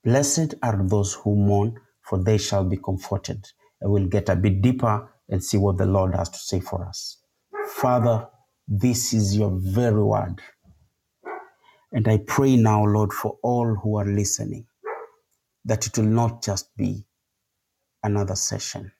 Blessed 0.04 0.54
are 0.62 0.86
those 0.86 1.14
who 1.14 1.36
mourn, 1.36 1.76
for 2.02 2.22
they 2.22 2.38
shall 2.38 2.64
be 2.64 2.76
comforted. 2.76 3.44
And 3.80 3.90
we'll 3.92 4.06
get 4.06 4.28
a 4.28 4.36
bit 4.36 4.62
deeper 4.62 5.10
and 5.28 5.42
see 5.42 5.58
what 5.58 5.78
the 5.78 5.86
Lord 5.86 6.14
has 6.14 6.28
to 6.30 6.38
say 6.38 6.60
for 6.60 6.86
us. 6.86 7.18
Father, 7.68 8.28
this 8.68 9.14
is 9.14 9.36
your 9.36 9.50
very 9.52 10.02
word. 10.02 10.40
And 11.92 12.06
I 12.08 12.18
pray 12.18 12.56
now, 12.56 12.84
Lord, 12.84 13.12
for 13.12 13.38
all 13.42 13.74
who 13.74 13.96
are 13.98 14.06
listening, 14.06 14.66
that 15.64 15.86
it 15.86 15.96
will 15.96 16.06
not 16.06 16.42
just 16.42 16.76
be 16.76 17.06
another 18.02 18.34
session. 18.34 18.92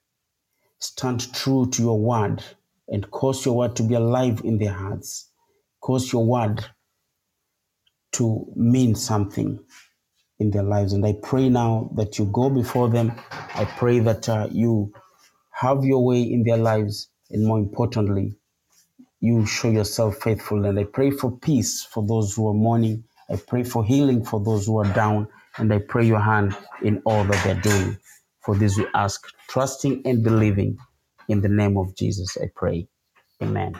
Stand 0.78 1.32
true 1.34 1.68
to 1.70 1.82
your 1.82 1.98
word 1.98 2.42
and 2.88 3.10
cause 3.10 3.44
your 3.44 3.56
word 3.56 3.76
to 3.76 3.82
be 3.82 3.94
alive 3.94 4.40
in 4.44 4.58
their 4.58 4.72
hearts. 4.72 5.30
Cause 5.80 6.12
your 6.12 6.24
word 6.24 6.64
to 8.12 8.46
mean 8.54 8.94
something 8.94 9.58
in 10.38 10.50
their 10.50 10.62
lives. 10.62 10.92
And 10.92 11.04
I 11.04 11.14
pray 11.22 11.48
now 11.48 11.90
that 11.96 12.18
you 12.18 12.26
go 12.26 12.50
before 12.50 12.88
them. 12.88 13.12
I 13.30 13.64
pray 13.64 13.98
that 14.00 14.28
uh, 14.28 14.48
you 14.50 14.92
have 15.50 15.84
your 15.84 16.04
way 16.04 16.22
in 16.22 16.44
their 16.44 16.56
lives. 16.58 17.08
And 17.30 17.46
more 17.46 17.58
importantly, 17.58 18.36
you 19.26 19.46
show 19.46 19.70
yourself 19.70 20.18
faithful. 20.18 20.64
And 20.64 20.78
I 20.78 20.84
pray 20.84 21.10
for 21.10 21.36
peace 21.38 21.82
for 21.82 22.06
those 22.06 22.34
who 22.34 22.48
are 22.48 22.54
mourning. 22.54 23.04
I 23.28 23.36
pray 23.36 23.64
for 23.64 23.84
healing 23.84 24.24
for 24.24 24.42
those 24.42 24.66
who 24.66 24.78
are 24.78 24.92
down. 24.94 25.28
And 25.58 25.72
I 25.72 25.78
pray 25.78 26.06
your 26.06 26.20
hand 26.20 26.56
in 26.82 27.02
all 27.04 27.24
that 27.24 27.44
they're 27.44 27.60
doing. 27.60 27.98
For 28.44 28.54
this 28.54 28.78
we 28.78 28.86
ask, 28.94 29.26
trusting 29.48 30.02
and 30.06 30.22
believing. 30.22 30.78
In 31.28 31.40
the 31.40 31.48
name 31.48 31.76
of 31.76 31.96
Jesus, 31.96 32.36
I 32.40 32.50
pray. 32.54 32.88
Amen. 33.42 33.74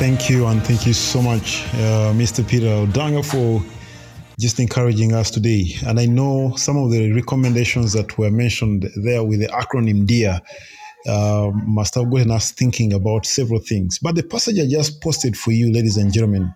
Thank 0.00 0.30
you, 0.30 0.46
and 0.46 0.64
thank 0.64 0.86
you 0.86 0.94
so 0.94 1.20
much, 1.20 1.62
uh, 1.74 2.14
Mr. 2.14 2.42
Peter 2.48 2.68
Odanga, 2.68 3.22
for 3.22 3.62
just 4.38 4.58
encouraging 4.58 5.12
us 5.12 5.30
today. 5.30 5.74
And 5.86 6.00
I 6.00 6.06
know 6.06 6.54
some 6.56 6.78
of 6.78 6.90
the 6.90 7.12
recommendations 7.12 7.92
that 7.92 8.16
were 8.16 8.30
mentioned 8.30 8.88
there 8.96 9.22
with 9.22 9.40
the 9.40 9.48
acronym 9.48 10.06
DEAR 10.06 10.40
uh, 11.06 11.50
must 11.66 11.96
have 11.96 12.10
gotten 12.10 12.30
us 12.30 12.50
thinking 12.50 12.94
about 12.94 13.26
several 13.26 13.60
things. 13.60 13.98
But 13.98 14.14
the 14.14 14.22
passage 14.22 14.58
I 14.58 14.66
just 14.66 15.02
posted 15.02 15.36
for 15.36 15.50
you, 15.50 15.70
ladies 15.70 15.98
and 15.98 16.10
gentlemen, 16.10 16.54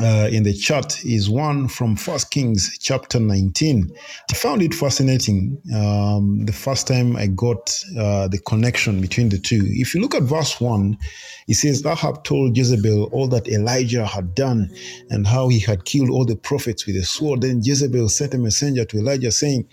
uh, 0.00 0.28
in 0.32 0.42
the 0.42 0.52
chat 0.52 1.04
is 1.04 1.30
one 1.30 1.68
from 1.68 1.94
First 1.94 2.30
Kings 2.30 2.76
chapter 2.80 3.20
19. 3.20 3.94
I 4.28 4.34
found 4.34 4.60
it 4.60 4.74
fascinating 4.74 5.60
um, 5.72 6.44
the 6.46 6.52
first 6.52 6.88
time 6.88 7.14
I 7.14 7.28
got 7.28 7.80
uh, 7.96 8.26
the 8.26 8.40
connection 8.44 9.00
between 9.00 9.28
the 9.28 9.38
two. 9.38 9.62
If 9.64 9.94
you 9.94 10.00
look 10.00 10.16
at 10.16 10.24
verse 10.24 10.60
1, 10.60 10.98
it 11.46 11.54
says, 11.54 11.86
Ahab 11.86 12.24
told 12.24 12.56
Jezebel 12.56 13.04
all 13.12 13.28
that 13.28 13.46
Elijah 13.46 14.04
had 14.04 14.34
done 14.34 14.68
and 15.10 15.28
how 15.28 15.46
he 15.48 15.60
had 15.60 15.84
killed 15.84 16.10
all 16.10 16.24
the 16.24 16.36
prophets 16.36 16.86
with 16.86 16.96
a 16.96 17.04
sword. 17.04 17.42
Then 17.42 17.60
Jezebel 17.62 18.08
sent 18.08 18.34
a 18.34 18.38
messenger 18.38 18.84
to 18.86 18.98
Elijah 18.98 19.30
saying, 19.30 19.68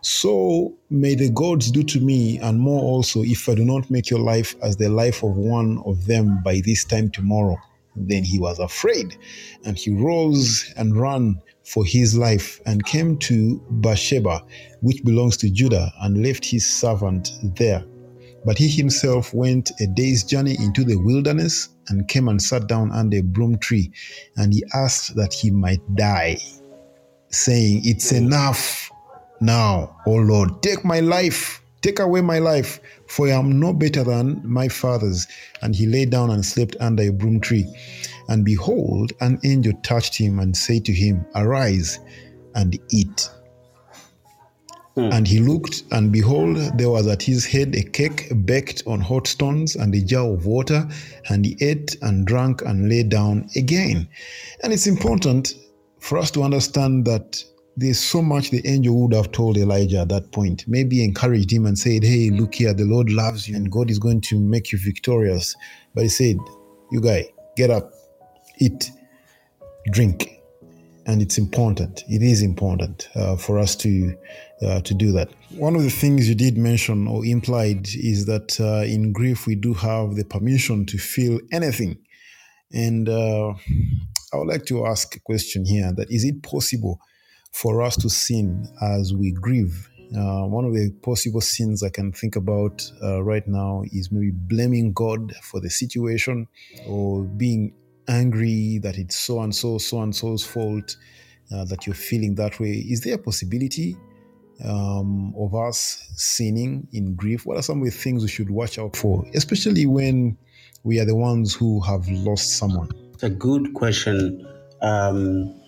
so 0.00 0.72
may 0.88 1.14
the 1.14 1.28
gods 1.28 1.70
do 1.70 1.82
to 1.82 2.00
me 2.00 2.38
and 2.38 2.58
more 2.58 2.80
also 2.80 3.22
if 3.22 3.46
I 3.46 3.54
do 3.54 3.64
not 3.66 3.90
make 3.90 4.08
your 4.08 4.20
life 4.20 4.56
as 4.62 4.78
the 4.78 4.88
life 4.88 5.22
of 5.22 5.36
one 5.36 5.82
of 5.84 6.06
them 6.06 6.42
by 6.42 6.62
this 6.64 6.84
time 6.84 7.10
tomorrow. 7.10 7.58
Then 8.08 8.24
he 8.24 8.38
was 8.38 8.58
afraid, 8.58 9.16
and 9.64 9.76
he 9.76 9.90
rose 9.90 10.72
and 10.76 10.96
ran 10.96 11.40
for 11.64 11.84
his 11.84 12.16
life 12.16 12.60
and 12.66 12.84
came 12.84 13.18
to 13.18 13.60
Beersheba, 13.80 14.42
which 14.80 15.04
belongs 15.04 15.36
to 15.38 15.50
Judah, 15.50 15.92
and 16.00 16.22
left 16.22 16.44
his 16.44 16.66
servant 16.66 17.30
there. 17.56 17.84
But 18.44 18.56
he 18.56 18.68
himself 18.68 19.34
went 19.34 19.70
a 19.80 19.86
day's 19.86 20.24
journey 20.24 20.56
into 20.58 20.82
the 20.82 20.96
wilderness 20.96 21.68
and 21.88 22.08
came 22.08 22.28
and 22.28 22.40
sat 22.40 22.66
down 22.66 22.90
under 22.90 23.18
a 23.18 23.22
broom 23.22 23.58
tree, 23.58 23.92
and 24.36 24.52
he 24.52 24.64
asked 24.72 25.14
that 25.16 25.34
he 25.34 25.50
might 25.50 25.82
die, 25.94 26.38
saying, 27.28 27.82
It's 27.84 28.12
enough 28.12 28.90
now, 29.40 29.96
O 30.06 30.14
Lord, 30.14 30.62
take 30.62 30.84
my 30.84 31.00
life, 31.00 31.59
take 31.82 31.98
away 31.98 32.20
my 32.20 32.38
life, 32.38 32.80
for 33.06 33.28
I 33.28 33.32
am 33.32 33.58
no 33.58 33.72
better 33.72 34.04
than 34.04 34.42
my 34.44 34.68
fathers. 34.68 35.26
And 35.62 35.74
he 35.74 35.86
lay 35.86 36.04
down 36.04 36.30
and 36.30 36.44
slept 36.44 36.76
under 36.80 37.02
a 37.04 37.10
broom 37.10 37.40
tree. 37.40 37.66
And 38.28 38.44
behold, 38.44 39.12
an 39.20 39.40
angel 39.44 39.72
touched 39.82 40.16
him 40.16 40.38
and 40.38 40.56
said 40.56 40.84
to 40.86 40.92
him, 40.92 41.24
Arise 41.34 41.98
and 42.54 42.78
eat. 42.90 43.28
Hmm. 44.96 45.12
And 45.12 45.26
he 45.26 45.38
looked, 45.38 45.84
and 45.92 46.12
behold, 46.12 46.56
there 46.76 46.90
was 46.90 47.06
at 47.06 47.22
his 47.22 47.46
head 47.46 47.74
a 47.76 47.82
cake 47.82 48.32
baked 48.44 48.82
on 48.86 49.00
hot 49.00 49.26
stones 49.26 49.76
and 49.76 49.94
a 49.94 50.00
jar 50.00 50.26
of 50.26 50.46
water. 50.46 50.88
And 51.28 51.44
he 51.44 51.56
ate 51.60 51.96
and 52.02 52.26
drank 52.26 52.62
and 52.62 52.88
lay 52.88 53.04
down 53.04 53.48
again. 53.56 54.08
And 54.62 54.72
it's 54.72 54.86
important 54.86 55.54
for 56.00 56.18
us 56.18 56.30
to 56.32 56.42
understand 56.42 57.04
that 57.06 57.42
there's 57.76 58.00
so 58.00 58.20
much 58.20 58.50
the 58.50 58.66
angel 58.66 59.00
would 59.00 59.14
have 59.14 59.32
told 59.32 59.56
Elijah 59.56 60.00
at 60.00 60.08
that 60.08 60.32
point. 60.32 60.64
Maybe 60.66 61.04
encouraged 61.04 61.52
him 61.52 61.66
and 61.66 61.78
said, 61.78 62.02
Hey, 62.02 62.30
look 62.30 62.54
here, 62.54 62.74
the 62.74 62.84
Lord 62.84 63.10
loves 63.10 63.48
you 63.48 63.56
and 63.56 63.70
God 63.70 63.90
is 63.90 63.98
going 63.98 64.20
to 64.22 64.38
make 64.38 64.72
you 64.72 64.78
victorious. 64.78 65.56
But 65.94 66.02
he 66.02 66.08
said, 66.08 66.36
You 66.90 67.00
guy, 67.00 67.28
get 67.56 67.70
up, 67.70 67.92
eat, 68.58 68.90
drink. 69.90 70.36
And 71.06 71.22
it's 71.22 71.38
important. 71.38 72.04
It 72.08 72.22
is 72.22 72.42
important 72.42 73.08
uh, 73.16 73.36
for 73.36 73.58
us 73.58 73.74
to 73.76 74.16
uh, 74.62 74.80
to 74.82 74.94
do 74.94 75.10
that. 75.12 75.30
One 75.56 75.74
of 75.74 75.82
the 75.82 75.90
things 75.90 76.28
you 76.28 76.34
did 76.34 76.58
mention 76.58 77.08
or 77.08 77.24
implied 77.24 77.88
is 77.94 78.26
that 78.26 78.60
uh, 78.60 78.84
in 78.84 79.12
grief 79.12 79.46
we 79.46 79.54
do 79.54 79.72
have 79.72 80.14
the 80.16 80.24
permission 80.24 80.84
to 80.86 80.98
feel 80.98 81.40
anything. 81.50 81.96
And 82.72 83.08
uh, 83.08 83.54
I 84.32 84.36
would 84.36 84.48
like 84.48 84.66
to 84.66 84.86
ask 84.86 85.16
a 85.16 85.20
question 85.20 85.64
here: 85.64 85.92
that 85.96 86.10
is 86.10 86.24
it 86.24 86.42
possible 86.42 87.00
for 87.52 87.82
us 87.82 87.96
to 87.96 88.08
sin 88.08 88.66
as 88.82 89.14
we 89.14 89.32
grieve. 89.32 89.88
Uh, 90.16 90.44
one 90.44 90.64
of 90.64 90.74
the 90.74 90.90
possible 91.02 91.40
sins 91.40 91.82
I 91.82 91.88
can 91.88 92.12
think 92.12 92.34
about 92.34 92.82
uh, 93.02 93.22
right 93.22 93.46
now 93.46 93.84
is 93.92 94.10
maybe 94.10 94.32
blaming 94.32 94.92
God 94.92 95.32
for 95.42 95.60
the 95.60 95.70
situation 95.70 96.48
or 96.86 97.22
being 97.22 97.72
angry 98.08 98.78
that 98.82 98.98
it's 98.98 99.16
so 99.16 99.40
and 99.40 99.54
so, 99.54 99.78
so 99.78 100.02
and 100.02 100.14
so's 100.14 100.44
fault 100.44 100.96
uh, 101.54 101.64
that 101.66 101.86
you're 101.86 101.94
feeling 101.94 102.34
that 102.36 102.58
way. 102.58 102.70
Is 102.70 103.02
there 103.02 103.14
a 103.14 103.18
possibility 103.18 103.96
um, 104.64 105.32
of 105.38 105.54
us 105.54 106.10
sinning 106.16 106.88
in 106.92 107.14
grief? 107.14 107.46
What 107.46 107.56
are 107.56 107.62
some 107.62 107.78
of 107.78 107.84
the 107.84 107.90
things 107.92 108.22
we 108.22 108.28
should 108.28 108.50
watch 108.50 108.78
out 108.78 108.96
for, 108.96 109.24
especially 109.34 109.86
when 109.86 110.36
we 110.82 110.98
are 110.98 111.04
the 111.04 111.14
ones 111.14 111.54
who 111.54 111.80
have 111.80 112.08
lost 112.08 112.58
someone? 112.58 112.90
It's 113.14 113.22
a 113.22 113.30
good 113.30 113.74
question. 113.74 114.46
Um, 114.82 115.59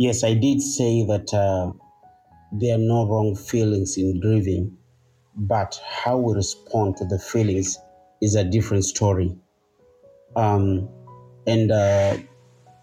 Yes, 0.00 0.24
I 0.24 0.32
did 0.32 0.62
say 0.62 1.04
that 1.08 1.34
uh, 1.34 1.72
there 2.52 2.76
are 2.76 2.78
no 2.78 3.06
wrong 3.06 3.36
feelings 3.36 3.98
in 3.98 4.18
grieving, 4.18 4.78
but 5.36 5.78
how 5.86 6.16
we 6.16 6.32
respond 6.32 6.96
to 6.96 7.04
the 7.04 7.18
feelings 7.18 7.78
is 8.22 8.34
a 8.34 8.42
different 8.42 8.86
story. 8.86 9.36
Um, 10.36 10.88
and 11.46 11.70
uh, 11.70 12.16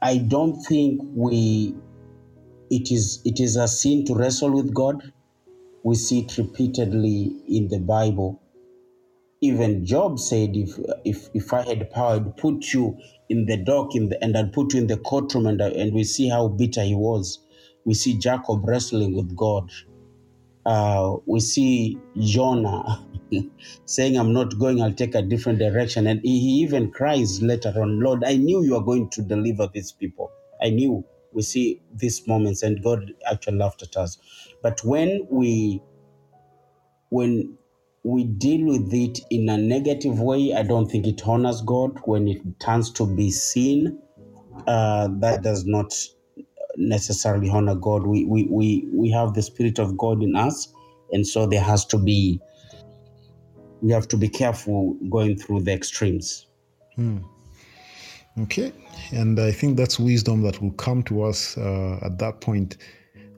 I 0.04 0.20
don't 0.20 0.62
think 0.62 1.02
we 1.16 1.76
it 2.70 2.92
is 2.92 3.20
it 3.26 3.40
is 3.40 3.56
a 3.56 3.68
sin 3.68 4.06
to 4.06 4.14
wrestle 4.14 4.52
with 4.52 4.72
God. 4.72 5.02
We 5.84 5.96
see 5.96 6.20
it 6.20 6.38
repeatedly 6.38 7.36
in 7.48 7.70
the 7.70 7.80
Bible. 7.80 8.40
Even 9.42 9.86
Job 9.88 10.20
said, 10.20 10.56
"If 10.56 10.78
if 11.04 11.30
if 11.34 11.52
I 11.52 11.64
had 11.64 11.90
power, 11.90 12.18
I'd 12.18 12.38
put 12.38 12.74
you 12.74 13.00
in 13.30 13.46
the 13.46 13.58
dock 13.58 13.96
in 13.96 14.10
the, 14.10 14.24
and 14.24 14.38
I'd 14.38 14.54
put 14.54 14.74
you 14.74 14.82
in 14.82 14.88
the 14.88 14.98
courtroom." 14.98 15.48
And 15.48 15.62
and 15.62 15.94
we 15.94 16.04
see 16.04 16.30
how 16.30 16.48
bitter 16.48 16.84
he 16.84 16.96
was. 16.96 17.40
We 17.86 17.94
see 17.94 18.18
Jacob 18.18 18.68
wrestling 18.68 19.16
with 19.16 19.36
God. 19.36 19.72
Uh, 20.66 21.18
we 21.26 21.40
see 21.40 21.98
Jonah 22.20 23.06
saying, 23.86 24.18
"I'm 24.18 24.34
not 24.34 24.58
going. 24.60 24.82
I'll 24.82 24.94
take 24.94 25.16
a 25.16 25.22
different 25.22 25.60
direction." 25.60 26.08
And 26.08 26.22
he, 26.22 26.40
he 26.40 26.50
even 26.64 26.92
cries 26.92 27.42
later 27.42 27.74
on, 27.82 28.00
"Lord, 28.02 28.24
I 28.26 28.36
knew 28.36 28.64
you 28.64 28.76
are 28.76 28.84
going 28.84 29.10
to 29.12 29.22
deliver 29.22 29.68
these 29.74 29.92
people. 29.92 30.32
I 30.62 30.70
knew." 30.70 31.06
We 31.34 31.44
see 31.44 31.82
these 31.94 32.26
moments, 32.28 32.64
and 32.64 32.82
God 32.82 33.14
actually 33.30 33.58
laughed 33.58 33.84
at 33.84 33.96
us. 33.96 34.18
But 34.64 34.84
when 34.84 35.28
we 35.30 35.84
when 37.10 37.58
we 38.08 38.24
deal 38.24 38.66
with 38.66 38.94
it 38.94 39.20
in 39.30 39.50
a 39.50 39.58
negative 39.58 40.22
way, 40.22 40.54
I 40.54 40.64
don't 40.64 40.90
think 40.90 41.06
it 41.06 41.28
honors 41.28 41.62
God. 41.62 42.00
When 42.06 42.30
it 42.30 42.42
turns 42.60 42.90
to 42.92 43.06
be 43.06 43.30
sin, 43.32 44.02
uh, 44.66 45.10
that 45.20 45.42
does 45.42 45.66
not 45.66 45.94
necessarily 46.78 47.50
honor 47.50 47.76
God. 47.76 48.08
We, 48.08 48.24
we, 48.24 48.48
we, 48.50 48.88
we 48.94 49.12
have 49.12 49.34
the 49.34 49.42
Spirit 49.42 49.78
of 49.78 49.98
God 49.98 50.24
in 50.24 50.38
us, 50.38 50.72
and 51.12 51.28
so 51.28 51.46
there 51.46 51.62
has 51.62 51.86
to 51.88 51.98
be, 51.98 52.40
we 53.82 53.92
have 53.92 54.08
to 54.08 54.18
be 54.18 54.30
careful 54.30 54.96
going 55.10 55.38
through 55.38 55.64
the 55.64 55.74
extremes. 55.74 56.48
Okay, 58.40 58.72
and 59.12 59.38
I 59.38 59.52
think 59.52 59.76
that's 59.76 60.00
wisdom 60.00 60.44
that 60.44 60.62
will 60.62 60.72
come 60.72 61.04
to 61.04 61.24
us 61.24 61.58
uh, 61.58 62.00
at 62.02 62.20
that 62.20 62.40
point. 62.40 62.78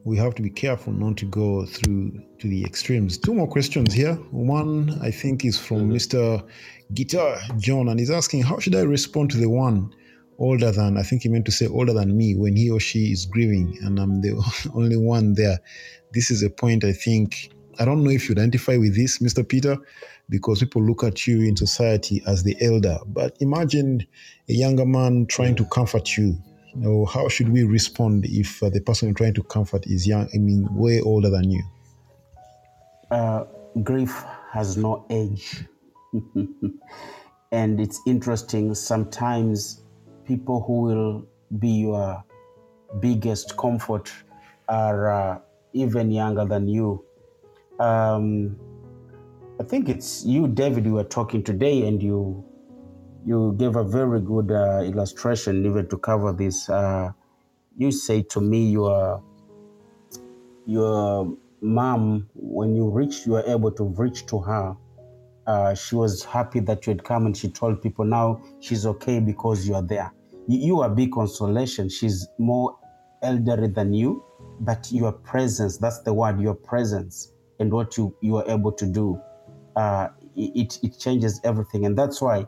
We 0.05 0.17
have 0.17 0.33
to 0.35 0.41
be 0.41 0.49
careful 0.49 0.93
not 0.93 1.17
to 1.17 1.25
go 1.25 1.65
through 1.65 2.21
to 2.39 2.47
the 2.47 2.63
extremes. 2.63 3.17
Two 3.17 3.33
more 3.33 3.47
questions 3.47 3.93
here. 3.93 4.13
One, 4.31 4.97
I 5.01 5.11
think, 5.11 5.43
is 5.43 5.59
from 5.59 5.89
mm-hmm. 5.89 5.93
Mr. 5.93 6.47
Guitar 6.93 7.37
John, 7.57 7.89
and 7.89 7.99
he's 7.99 8.09
asking, 8.09 8.43
How 8.43 8.59
should 8.59 8.75
I 8.75 8.81
respond 8.81 9.31
to 9.31 9.37
the 9.37 9.49
one 9.49 9.93
older 10.37 10.71
than, 10.71 10.97
I 10.97 11.03
think 11.03 11.23
he 11.23 11.29
meant 11.29 11.45
to 11.45 11.51
say 11.51 11.67
older 11.67 11.93
than 11.93 12.15
me, 12.15 12.35
when 12.35 12.55
he 12.55 12.71
or 12.71 12.79
she 12.79 13.11
is 13.11 13.25
grieving 13.25 13.77
and 13.81 13.99
I'm 13.99 14.21
the 14.21 14.41
only 14.73 14.97
one 14.97 15.33
there? 15.33 15.59
This 16.13 16.31
is 16.31 16.43
a 16.43 16.49
point 16.49 16.83
I 16.83 16.93
think, 16.93 17.51
I 17.77 17.85
don't 17.85 18.03
know 18.03 18.09
if 18.09 18.29
you 18.29 18.35
identify 18.35 18.77
with 18.77 18.95
this, 18.95 19.19
Mr. 19.19 19.47
Peter, 19.47 19.77
because 20.29 20.59
people 20.59 20.83
look 20.83 21.03
at 21.03 21.27
you 21.27 21.41
in 21.41 21.57
society 21.57 22.23
as 22.25 22.43
the 22.43 22.55
elder. 22.61 22.97
But 23.07 23.35
imagine 23.41 24.07
a 24.47 24.53
younger 24.53 24.85
man 24.85 25.25
trying 25.27 25.55
to 25.57 25.65
comfort 25.65 26.17
you. 26.17 26.37
You 26.75 26.81
know, 26.81 27.05
how 27.05 27.27
should 27.29 27.49
we 27.49 27.63
respond 27.63 28.25
if 28.25 28.61
uh, 28.61 28.69
the 28.69 28.81
person 28.81 29.07
you're 29.07 29.15
trying 29.15 29.33
to 29.35 29.43
comfort 29.43 29.87
is 29.87 30.07
young, 30.07 30.29
I 30.33 30.37
mean, 30.37 30.67
way 30.75 31.01
older 31.01 31.29
than 31.29 31.49
you? 31.49 31.63
Uh, 33.09 33.45
grief 33.83 34.23
has 34.51 34.77
no 34.77 35.05
age. 35.09 35.65
and 37.51 37.79
it's 37.79 37.99
interesting, 38.05 38.75
sometimes 38.75 39.81
people 40.25 40.61
who 40.61 40.81
will 40.81 41.27
be 41.57 41.69
your 41.69 42.23
biggest 42.99 43.57
comfort 43.57 44.11
are 44.67 45.11
uh, 45.11 45.39
even 45.73 46.11
younger 46.11 46.45
than 46.45 46.67
you. 46.67 47.03
Um, 47.79 48.57
I 49.59 49.63
think 49.63 49.89
it's 49.89 50.23
you, 50.23 50.47
David, 50.47 50.85
you 50.85 50.93
were 50.93 51.03
talking 51.03 51.43
today, 51.43 51.87
and 51.87 52.01
you 52.01 52.45
you 53.25 53.55
gave 53.57 53.75
a 53.75 53.83
very 53.83 54.21
good 54.21 54.51
uh, 54.51 54.81
illustration 54.83 55.65
even 55.65 55.87
to 55.89 55.97
cover 55.97 56.33
this. 56.33 56.69
Uh, 56.69 57.11
you 57.77 57.91
say 57.91 58.23
to 58.23 58.41
me, 58.41 58.71
your 58.71 59.23
your 60.65 61.35
mom, 61.61 62.29
when 62.33 62.75
you 62.75 62.89
reached, 62.89 63.25
you 63.25 63.33
were 63.33 63.43
able 63.47 63.71
to 63.71 63.83
reach 63.83 64.25
to 64.27 64.39
her. 64.39 64.75
Uh, 65.47 65.73
she 65.73 65.95
was 65.95 66.23
happy 66.23 66.59
that 66.59 66.85
you 66.85 66.91
had 66.93 67.03
come, 67.03 67.25
and 67.25 67.35
she 67.35 67.49
told 67.49 67.81
people 67.81 68.05
now 68.05 68.41
she's 68.59 68.85
okay 68.85 69.19
because 69.19 69.67
you 69.67 69.75
are 69.75 69.81
there. 69.81 70.13
You, 70.47 70.59
you 70.59 70.81
are 70.81 70.89
big 70.89 71.11
consolation. 71.11 71.89
She's 71.89 72.27
more 72.37 72.77
elderly 73.23 73.67
than 73.67 73.93
you, 73.93 74.23
but 74.59 74.91
your 74.91 75.11
presence—that's 75.13 76.01
the 76.03 76.13
word—your 76.13 76.55
presence 76.55 77.31
and 77.59 77.71
what 77.73 77.97
you 77.97 78.15
you 78.21 78.37
are 78.37 78.45
able 78.47 78.71
to 78.73 78.85
do 78.85 79.19
uh, 79.75 80.09
it, 80.35 80.77
it 80.83 80.99
changes 80.99 81.39
everything. 81.43 81.85
And 81.85 81.97
that's 81.97 82.21
why 82.21 82.47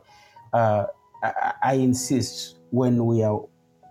uh, 0.52 0.86
I, 1.22 1.52
I 1.62 1.74
insist 1.74 2.58
when 2.70 3.04
we 3.06 3.22
are 3.22 3.40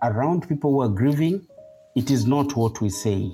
around 0.02 0.48
people 0.48 0.72
who 0.72 0.82
are 0.82 0.88
grieving, 0.88 1.46
it 1.94 2.10
is 2.10 2.26
not 2.26 2.56
what 2.56 2.80
we 2.80 2.90
say, 2.90 3.30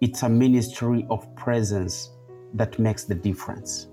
it's 0.00 0.22
a 0.22 0.28
ministry 0.28 1.06
of 1.10 1.34
presence 1.36 2.10
that 2.54 2.78
makes 2.78 3.04
the 3.04 3.14
difference. 3.14 3.88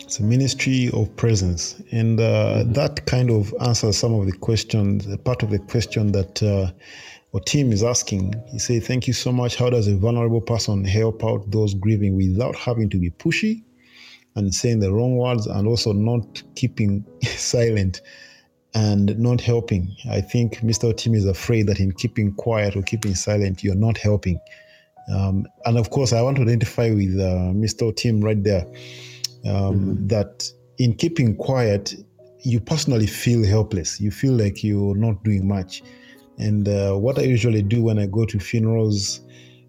It's 0.00 0.20
a 0.20 0.22
ministry 0.22 0.90
of 0.92 1.14
presence. 1.16 1.82
And 1.90 2.20
uh, 2.20 2.64
that 2.66 3.06
kind 3.06 3.30
of 3.30 3.52
answers 3.60 3.96
some 3.98 4.14
of 4.14 4.26
the 4.26 4.32
questions, 4.32 5.06
part 5.24 5.42
of 5.42 5.50
the 5.50 5.58
question 5.58 6.12
that 6.12 6.42
uh, 6.42 6.70
our 7.34 7.40
team 7.40 7.72
is 7.72 7.82
asking. 7.82 8.34
He 8.52 8.58
said, 8.58 8.84
Thank 8.84 9.08
you 9.08 9.12
so 9.12 9.32
much. 9.32 9.56
How 9.56 9.68
does 9.68 9.88
a 9.88 9.96
vulnerable 9.96 10.40
person 10.40 10.84
help 10.84 11.24
out 11.24 11.50
those 11.50 11.74
grieving 11.74 12.16
without 12.16 12.54
having 12.54 12.88
to 12.90 12.98
be 12.98 13.10
pushy 13.10 13.62
and 14.36 14.54
saying 14.54 14.80
the 14.80 14.92
wrong 14.92 15.16
words 15.16 15.46
and 15.46 15.66
also 15.66 15.92
not 15.92 16.42
keeping 16.54 17.04
silent 17.22 18.02
and 18.74 19.18
not 19.18 19.40
helping? 19.40 19.94
I 20.10 20.20
think 20.20 20.58
Mr. 20.58 20.96
Tim 20.96 21.14
is 21.14 21.26
afraid 21.26 21.66
that 21.66 21.80
in 21.80 21.92
keeping 21.92 22.32
quiet 22.34 22.76
or 22.76 22.82
keeping 22.82 23.14
silent, 23.14 23.64
you're 23.64 23.74
not 23.74 23.98
helping. 23.98 24.38
Um, 25.12 25.46
and 25.64 25.78
of 25.78 25.90
course, 25.90 26.12
I 26.12 26.22
want 26.22 26.36
to 26.36 26.42
identify 26.42 26.90
with 26.90 27.18
uh, 27.18 27.52
Mr. 27.54 27.94
Tim 27.94 28.20
right 28.20 28.42
there 28.42 28.66
um, 29.44 30.06
that 30.08 30.50
in 30.78 30.94
keeping 30.94 31.36
quiet, 31.36 31.94
you 32.40 32.60
personally 32.60 33.06
feel 33.06 33.44
helpless. 33.44 34.00
You 34.00 34.10
feel 34.10 34.32
like 34.32 34.62
you're 34.62 34.96
not 34.96 35.22
doing 35.24 35.46
much. 35.46 35.82
And 36.38 36.68
uh, 36.68 36.94
what 36.94 37.18
I 37.18 37.22
usually 37.22 37.62
do 37.62 37.82
when 37.82 37.98
I 37.98 38.06
go 38.06 38.24
to 38.26 38.38
funerals, 38.38 39.20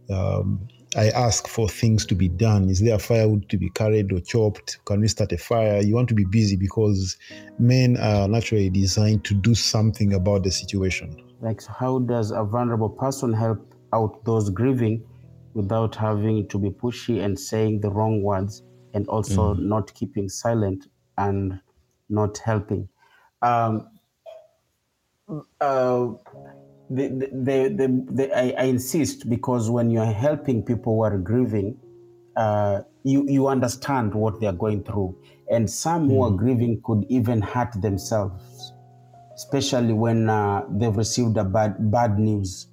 um, 0.10 0.68
I 0.96 1.10
ask 1.10 1.48
for 1.48 1.68
things 1.68 2.06
to 2.06 2.16
be 2.16 2.30
done. 2.30 2.70
Is 2.70 2.80
there 2.80 2.98
firewood 2.98 3.50
to 3.50 3.58
be 3.58 3.70
carried 3.72 4.12
or 4.14 4.20
chopped? 4.22 4.80
Can 4.86 5.02
we 5.02 5.08
start 5.08 5.32
a 5.34 5.38
fire? 5.38 5.82
You 5.82 5.96
want 5.96 6.08
to 6.10 6.16
be 6.16 6.24
busy 6.24 6.56
because 6.56 7.18
men 7.60 7.98
are 7.98 8.28
naturally 8.28 8.70
designed 8.70 9.26
to 9.26 9.34
do 9.34 9.54
something 9.54 10.14
about 10.14 10.44
the 10.44 10.52
situation. 10.52 11.16
Like, 11.42 11.64
how 11.66 12.00
does 12.00 12.32
a 12.32 12.44
vulnerable 12.44 12.90
person 12.90 13.34
help 13.34 13.76
out 13.94 14.24
those 14.24 14.50
grieving 14.50 15.04
without 15.54 15.96
having 15.96 16.48
to 16.48 16.58
be 16.58 16.70
pushy 16.70 17.24
and 17.24 17.38
saying 17.38 17.82
the 17.82 17.90
wrong 17.90 18.24
words 18.24 18.64
and 18.94 19.08
also 19.08 19.54
not 19.54 19.94
keeping 19.94 20.30
silent 20.30 20.88
and 21.18 21.60
not 22.10 22.38
helping? 22.38 22.88
Um, 23.42 23.90
uh, 25.62 26.08
the, 26.90 27.08
the, 27.10 27.74
the, 27.76 28.06
the, 28.12 28.38
I, 28.38 28.54
I 28.58 28.64
insist 28.66 29.30
because 29.30 29.70
when 29.70 29.90
you're 29.92 30.06
helping 30.06 30.64
people 30.64 30.96
who 30.96 31.02
are 31.04 31.18
grieving, 31.18 31.78
uh, 32.36 32.82
you, 33.04 33.26
you 33.28 33.48
understand 33.48 34.14
what 34.14 34.40
they're 34.40 34.52
going 34.54 34.84
through. 34.84 35.18
And 35.50 35.70
some 35.70 36.10
who 36.10 36.24
are 36.24 36.32
grieving 36.32 36.82
could 36.84 37.06
even 37.10 37.42
hurt 37.42 37.82
themselves, 37.82 38.74
especially 39.36 39.94
when 39.94 40.30
uh, 40.30 40.66
they've 40.70 40.96
received 40.96 41.38
a 41.38 41.44
bad, 41.44 41.92
bad 41.92 42.20
news. 42.20 42.68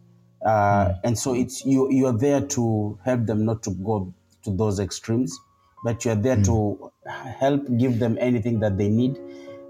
Uh, 0.44 0.94
And 1.04 1.18
so 1.18 1.34
it's 1.34 1.64
you, 1.64 1.90
you're 1.90 2.12
there 2.16 2.40
to 2.40 2.98
help 3.04 3.26
them 3.26 3.44
not 3.44 3.62
to 3.62 3.70
go 3.70 4.12
to 4.42 4.56
those 4.56 4.78
extremes, 4.80 5.38
but 5.84 6.04
you're 6.04 6.14
there 6.16 6.42
to 6.42 6.90
help 7.38 7.62
give 7.78 7.98
them 7.98 8.18
anything 8.20 8.60
that 8.60 8.76
they 8.76 8.88
need. 8.88 9.18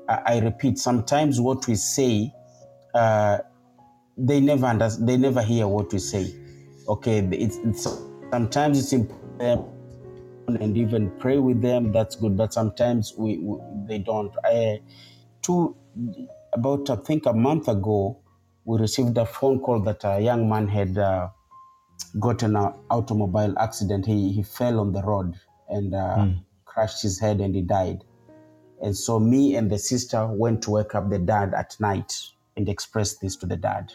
I, 0.08 0.22
I 0.26 0.38
repeat, 0.40 0.78
sometimes 0.78 1.40
what 1.40 1.66
we 1.68 1.76
say, 1.76 2.32
uh, 2.94 3.38
they 4.16 4.40
never 4.40 4.66
under, 4.66 4.88
they 4.88 5.16
never 5.16 5.42
hear 5.42 5.66
what 5.66 5.92
we 5.92 5.98
say. 5.98 6.34
Okay, 6.88 7.18
it's, 7.32 7.56
it's 7.58 7.88
sometimes 8.30 8.78
it's 8.78 8.92
important 8.92 9.66
and 10.48 10.76
even 10.76 11.10
pray 11.18 11.38
with 11.38 11.62
them. 11.62 11.92
That's 11.92 12.16
good, 12.16 12.36
but 12.36 12.52
sometimes 12.52 13.14
we, 13.16 13.38
we 13.38 13.58
they 13.86 13.98
don't. 13.98 14.32
I, 14.44 14.80
two 15.42 15.76
about 16.52 16.90
I 16.90 16.96
think 16.96 17.26
a 17.26 17.32
month 17.32 17.68
ago, 17.68 18.20
we 18.64 18.78
received 18.78 19.16
a 19.18 19.26
phone 19.26 19.60
call 19.60 19.80
that 19.80 20.04
a 20.04 20.20
young 20.20 20.48
man 20.48 20.68
had 20.68 20.98
uh, 20.98 21.28
gotten 22.20 22.56
an 22.56 22.74
automobile 22.90 23.54
accident. 23.58 24.06
He 24.06 24.32
he 24.32 24.42
fell 24.42 24.80
on 24.80 24.92
the 24.92 25.02
road 25.02 25.34
and 25.68 25.94
uh, 25.94 26.26
crashed 26.64 27.02
his 27.02 27.18
head 27.18 27.40
and 27.40 27.54
he 27.54 27.62
died. 27.62 28.04
And 28.82 28.96
so 28.96 29.18
me 29.18 29.56
and 29.56 29.70
the 29.70 29.78
sister 29.78 30.26
went 30.26 30.62
to 30.62 30.72
wake 30.72 30.94
up 30.94 31.08
the 31.08 31.18
dad 31.18 31.54
at 31.54 31.76
night 31.80 32.12
and 32.56 32.68
express 32.68 33.16
this 33.16 33.36
to 33.36 33.46
the 33.46 33.56
dad. 33.56 33.92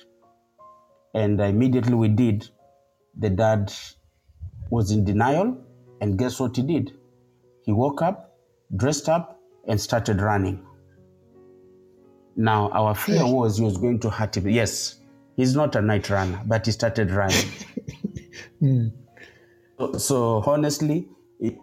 And 1.14 1.39
immediately 1.39 1.95
we 1.95 2.07
did. 2.07 2.47
The 3.18 3.30
dad 3.30 3.74
was 4.70 4.91
in 4.91 5.03
denial, 5.03 5.57
and 6.01 6.18
guess 6.18 6.39
what 6.39 6.55
he 6.55 6.62
did? 6.62 6.93
He 7.66 7.72
woke 7.72 8.01
up, 8.01 8.38
dressed 8.76 9.10
up, 9.10 9.39
and 9.68 9.80
started 9.80 10.22
running. 10.22 10.66
Now, 12.36 12.70
our 12.70 12.95
fear 12.95 13.26
was 13.26 13.57
he 13.57 13.66
was 13.66 13.78
going 13.78 13.99
to 13.99 14.10
hurt 14.10 14.38
him. 14.38 14.47
Yes, 14.47 15.01
he's 15.36 15.55
not 15.55 15.76
a 15.76 15.82
night 15.82 16.10
runner, 16.10 16.41
but 16.45 16.66
he 16.66 16.72
started 16.72 17.12
running. 17.12 17.45
Hmm. 18.60 18.88
so, 19.78 19.93
so 19.93 20.43
honestly, 20.45 21.07
it 21.39 21.57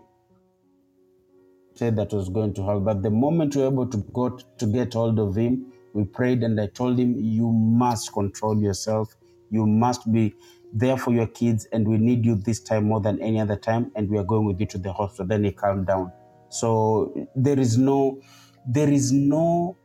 said 1.74 1.96
that 1.96 2.12
was 2.12 2.30
going 2.30 2.54
to 2.54 2.62
help. 2.62 2.84
But 2.84 3.02
the 3.02 3.10
moment 3.10 3.54
we 3.54 3.62
were 3.62 3.68
able 3.68 3.86
to 3.86 3.98
go 4.14 4.30
to 4.30 4.66
get 4.66 4.94
hold 4.94 5.18
of 5.18 5.36
him, 5.36 5.72
we 5.92 6.04
prayed 6.04 6.42
and 6.42 6.58
I 6.60 6.68
told 6.68 6.98
him, 6.98 7.14
You 7.18 7.50
must 7.50 8.12
control 8.12 8.58
yourself. 8.58 9.14
You 9.50 9.66
must 9.66 10.10
be 10.12 10.34
there 10.72 10.96
for 10.96 11.12
your 11.12 11.26
kids, 11.26 11.66
and 11.72 11.86
we 11.86 11.98
need 11.98 12.24
you 12.24 12.34
this 12.34 12.60
time 12.60 12.84
more 12.84 13.00
than 13.00 13.20
any 13.20 13.40
other 13.40 13.56
time. 13.56 13.90
And 13.94 14.08
we 14.08 14.18
are 14.18 14.24
going 14.24 14.44
with 14.44 14.60
you 14.60 14.66
to 14.66 14.78
the 14.78 14.92
hospital. 14.92 15.26
Then 15.26 15.44
he 15.44 15.52
calmed 15.52 15.86
down. 15.86 16.12
So 16.48 17.28
there 17.34 17.58
is 17.58 17.76
no 17.76 18.20
there 18.66 18.90
is 18.90 19.12
no 19.12 19.76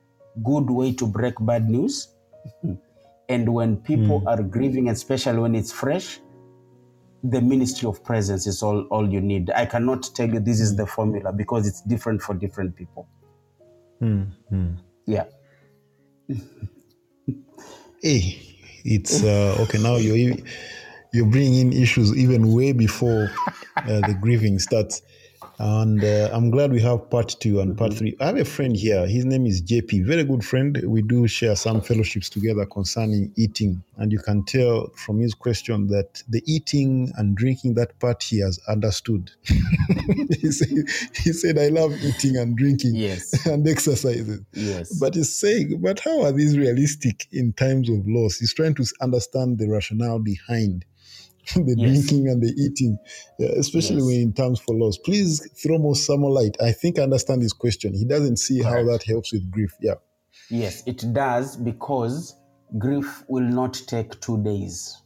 good 0.44 0.70
way 0.70 0.94
to 0.94 1.06
break 1.06 1.36
bad 1.42 1.70
news. 1.70 2.16
and 3.30 3.54
when 3.54 3.78
people 3.78 4.20
hmm. 4.20 4.28
are 4.28 4.42
grieving, 4.42 4.90
especially 4.90 5.40
when 5.40 5.56
it's 5.56 5.72
fresh, 5.72 6.20
the 7.24 7.40
ministry 7.40 7.88
of 7.88 8.04
presence 8.04 8.48
is 8.48 8.64
all, 8.64 8.82
all 8.90 9.08
you 9.08 9.22
need. 9.22 9.52
I 9.52 9.66
cannot 9.68 10.10
tell 10.16 10.28
you 10.28 10.40
this 10.40 10.60
is 10.60 10.72
hmm. 10.72 10.78
the 10.78 10.88
formula 10.88 11.32
because 11.32 11.68
it's 11.68 11.82
different 11.82 12.22
for 12.22 12.34
different 12.34 12.76
people. 12.76 13.08
Hmm. 14.00 14.24
Yeah. 15.06 15.26
Hey, 16.28 16.38
eh. 18.04 18.51
It's 18.86 19.24
uh, 19.24 19.56
okay. 19.62 19.78
Now 19.82 19.96
you're 19.98 20.36
you're 21.14 21.26
bringing 21.26 21.72
in 21.72 21.74
issues 21.74 22.16
even 22.16 22.54
way 22.54 22.72
before 22.72 23.32
uh, 23.78 24.00
the 24.08 24.18
grieving 24.20 24.60
starts, 24.60 25.02
and 25.62 26.04
uh, 26.04 26.28
I'm 26.34 26.50
glad 26.50 26.72
we 26.72 26.82
have 26.82 27.08
part 27.12 27.36
two 27.40 27.60
and 27.60 27.78
part 27.78 27.94
three. 27.94 28.16
I 28.20 28.26
have 28.28 28.38
a 28.38 28.46
friend 28.46 28.76
here. 28.76 29.06
His 29.06 29.26
name 29.26 29.46
is 29.46 29.62
JP. 29.62 30.08
Very 30.08 30.24
good 30.24 30.44
friend. 30.44 30.82
We 30.88 31.04
do 31.04 31.28
share 31.28 31.56
some 31.56 31.82
fellowships 31.82 32.30
together 32.30 32.66
concerning 32.66 33.32
eating, 33.38 33.84
and 33.98 34.12
you 34.12 34.18
can 34.18 34.44
tell 34.44 34.88
from 34.96 35.20
his 35.20 35.36
question 35.36 35.86
that 35.88 36.24
the 36.28 36.42
eating 36.48 37.12
and 37.16 37.38
drinking 37.38 37.76
that 37.76 38.00
part 38.00 38.24
he 38.24 38.40
has 38.40 38.60
understood. 38.68 39.30
he 39.46 40.52
said, 40.52 40.70
he 41.16 41.32
said, 41.32 41.60
"I 41.60 41.68
love 41.68 41.94
eating 42.04 42.38
and 42.38 42.58
drinking 42.58 42.96
Yes. 42.96 43.46
and 43.46 43.68
exercising." 43.68 44.44
Yes. 44.54 44.98
But 45.00 45.14
he's 45.14 45.34
saying, 45.36 45.80
but 45.80 46.00
how 46.00 46.24
are 46.24 46.32
these 46.32 46.58
realistic 46.58 47.28
in 47.32 47.54
times 47.54 47.88
of 47.88 48.08
loss? 48.08 48.38
He's 48.38 48.54
trying 48.56 48.74
to 48.76 48.86
understand 49.00 49.60
the 49.60 49.70
rationale 49.70 50.18
behind 50.18 50.86
the 51.56 51.76
Yes. 51.78 52.06
drinking 52.06 52.30
and 52.30 52.42
the 52.42 52.54
eating, 52.58 52.98
especially 53.40 53.98
Yes. 53.98 54.06
when 54.06 54.16
in 54.22 54.34
terms 54.34 54.60
for 54.60 54.76
loss. 54.76 54.98
Please 54.98 55.48
throw 55.62 55.78
more 55.78 55.96
some 55.96 56.24
light. 56.24 56.58
I 56.62 56.72
think 56.72 57.00
I 57.00 57.04
understand 57.04 57.42
his 57.42 57.54
question. 57.54 57.94
He 57.94 58.06
doesn't 58.06 58.38
see 58.38 58.62
how 58.62 58.84
that 58.86 59.04
helps 59.04 59.34
with 59.34 59.50
grief. 59.52 59.74
Yeah. 59.82 59.96
Yes, 60.50 60.84
it 60.86 61.14
does 61.14 61.56
because 61.58 62.36
grief 62.78 63.24
will 63.28 63.44
not 63.44 63.74
take 63.88 64.20
two 64.22 64.42
days. 64.44 65.02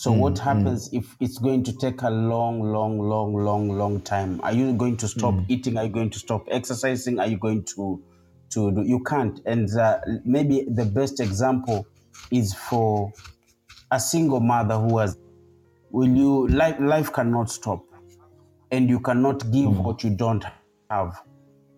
So 0.00 0.12
mm, 0.12 0.18
what 0.18 0.34
mm. 0.34 0.38
happens 0.38 0.88
if 0.92 1.14
it's 1.20 1.38
going 1.38 1.62
to 1.64 1.76
take 1.76 2.02
a 2.02 2.10
long, 2.10 2.62
long, 2.62 2.98
long, 2.98 3.34
long, 3.34 3.68
long 3.68 4.00
time? 4.00 4.40
Are 4.42 4.52
you 4.52 4.72
going 4.72 4.96
to 4.98 5.08
stop 5.08 5.34
mm. 5.34 5.44
eating? 5.48 5.76
Are 5.76 5.84
you 5.84 5.90
going 5.90 6.10
to 6.10 6.18
stop 6.18 6.46
exercising? 6.50 7.18
Are 7.18 7.26
you 7.26 7.38
going 7.38 7.64
to 7.76 8.02
to 8.50 8.72
do? 8.72 8.82
You 8.82 9.02
can't. 9.04 9.40
And 9.44 9.68
uh, 9.76 10.00
maybe 10.24 10.66
the 10.70 10.86
best 10.86 11.20
example 11.20 11.86
is 12.30 12.54
for 12.54 13.12
a 13.90 14.00
single 14.00 14.40
mother 14.40 14.78
who 14.78 14.98
has. 14.98 15.18
Will 15.90 16.08
you 16.08 16.48
life? 16.48 16.76
Life 16.80 17.12
cannot 17.12 17.50
stop, 17.50 17.84
and 18.70 18.88
you 18.88 19.00
cannot 19.00 19.50
give 19.50 19.70
hmm. 19.70 19.82
what 19.82 20.04
you 20.04 20.10
don't 20.10 20.44
have. 20.90 21.22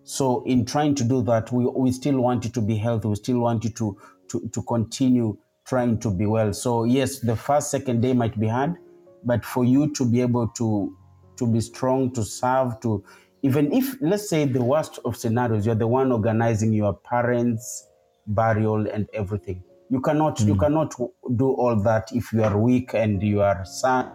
So 0.05 0.43
in 0.45 0.65
trying 0.65 0.95
to 0.97 1.05
do 1.05 1.23
that, 1.23 1.53
we, 1.53 1.65
we 1.67 1.93
still 1.93 2.21
want 2.21 2.45
you 2.45 2.51
to 2.51 2.61
be 2.61 2.77
healthy. 2.77 3.09
We 3.09 3.15
still 3.15 3.39
want 3.39 3.65
you 3.65 3.71
to, 3.71 3.97
to, 4.29 4.49
to 4.53 4.63
continue 4.63 5.37
trying 5.65 5.99
to 6.01 6.11
be 6.11 6.27
well. 6.27 6.53
So 6.53 6.85
yes, 6.85 7.21
the 7.21 7.37
first, 7.37 7.71
second 7.71 8.01
day 8.01 8.13
might 8.13 8.39
be 8.39 8.49
hard, 8.49 8.77
but 9.25 9.45
for 9.45 9.65
you 9.65 9.93
to 9.95 10.05
be 10.05 10.21
able 10.21 10.49
to, 10.49 10.97
to 11.37 11.47
be 11.47 11.61
strong, 11.61 12.13
to 12.15 12.25
serve, 12.25 12.81
to 12.81 13.05
even 13.43 13.73
if, 13.73 13.97
let's 14.01 14.29
say 14.29 14.45
the 14.45 14.63
worst 14.63 14.99
of 15.05 15.17
scenarios, 15.17 15.67
you're 15.67 15.75
the 15.75 15.87
one 15.87 16.13
organizing 16.13 16.73
your 16.73 16.95
parents' 16.95 17.89
burial 18.27 18.89
and 18.89 19.09
everything. 19.15 19.63
You 19.93 20.01
cannot, 20.01 20.41
you 20.41 20.55
hmm. 20.55 20.61
cannot 20.61 20.95
do 21.37 21.53
all 21.53 21.77
that 21.83 22.09
if 22.15 22.33
you 22.33 22.43
are 22.43 22.57
weak 22.57 22.95
and 22.95 23.23
you 23.23 23.43
are 23.43 23.63
sad 23.67 24.11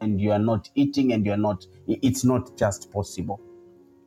and 0.00 0.20
you 0.20 0.30
are 0.30 0.38
not 0.38 0.70
eating 0.76 1.12
and 1.12 1.26
you 1.26 1.32
are 1.32 1.42
not, 1.48 1.66
it's 1.88 2.24
not 2.24 2.56
just 2.56 2.92
possible. 2.92 3.40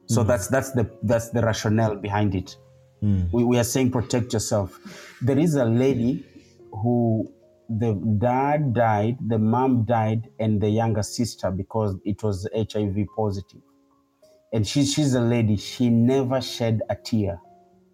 So 0.05 0.21
hmm. 0.21 0.29
that's 0.29 0.47
that's 0.47 0.71
the 0.71 0.89
that's 1.03 1.31
the 1.31 1.41
rationale 1.41 1.97
behind 1.97 2.33
it. 2.33 2.55
Hmm. 3.01 3.23
We, 3.33 3.43
we 3.43 3.59
are 3.59 3.65
saying 3.65 3.91
protect 3.91 4.31
yourself. 4.31 4.79
There 5.21 5.37
is 5.37 5.55
a 5.55 5.65
lady 5.65 6.25
who 6.71 7.29
the 7.67 7.93
dad 8.17 8.73
died, 8.73 9.17
the 9.27 9.39
mom 9.39 9.83
died, 9.83 10.29
and 10.39 10.61
the 10.61 10.69
younger 10.69 11.03
sister 11.03 11.51
because 11.51 11.97
it 12.05 12.23
was 12.23 12.47
HIV 12.55 12.95
positive. 13.17 13.61
And 14.53 14.65
she, 14.65 14.85
she's 14.85 15.13
a 15.13 15.21
lady. 15.21 15.57
She 15.57 15.89
never 15.89 16.39
shed 16.39 16.79
a 16.89 16.95
tear. 16.95 17.41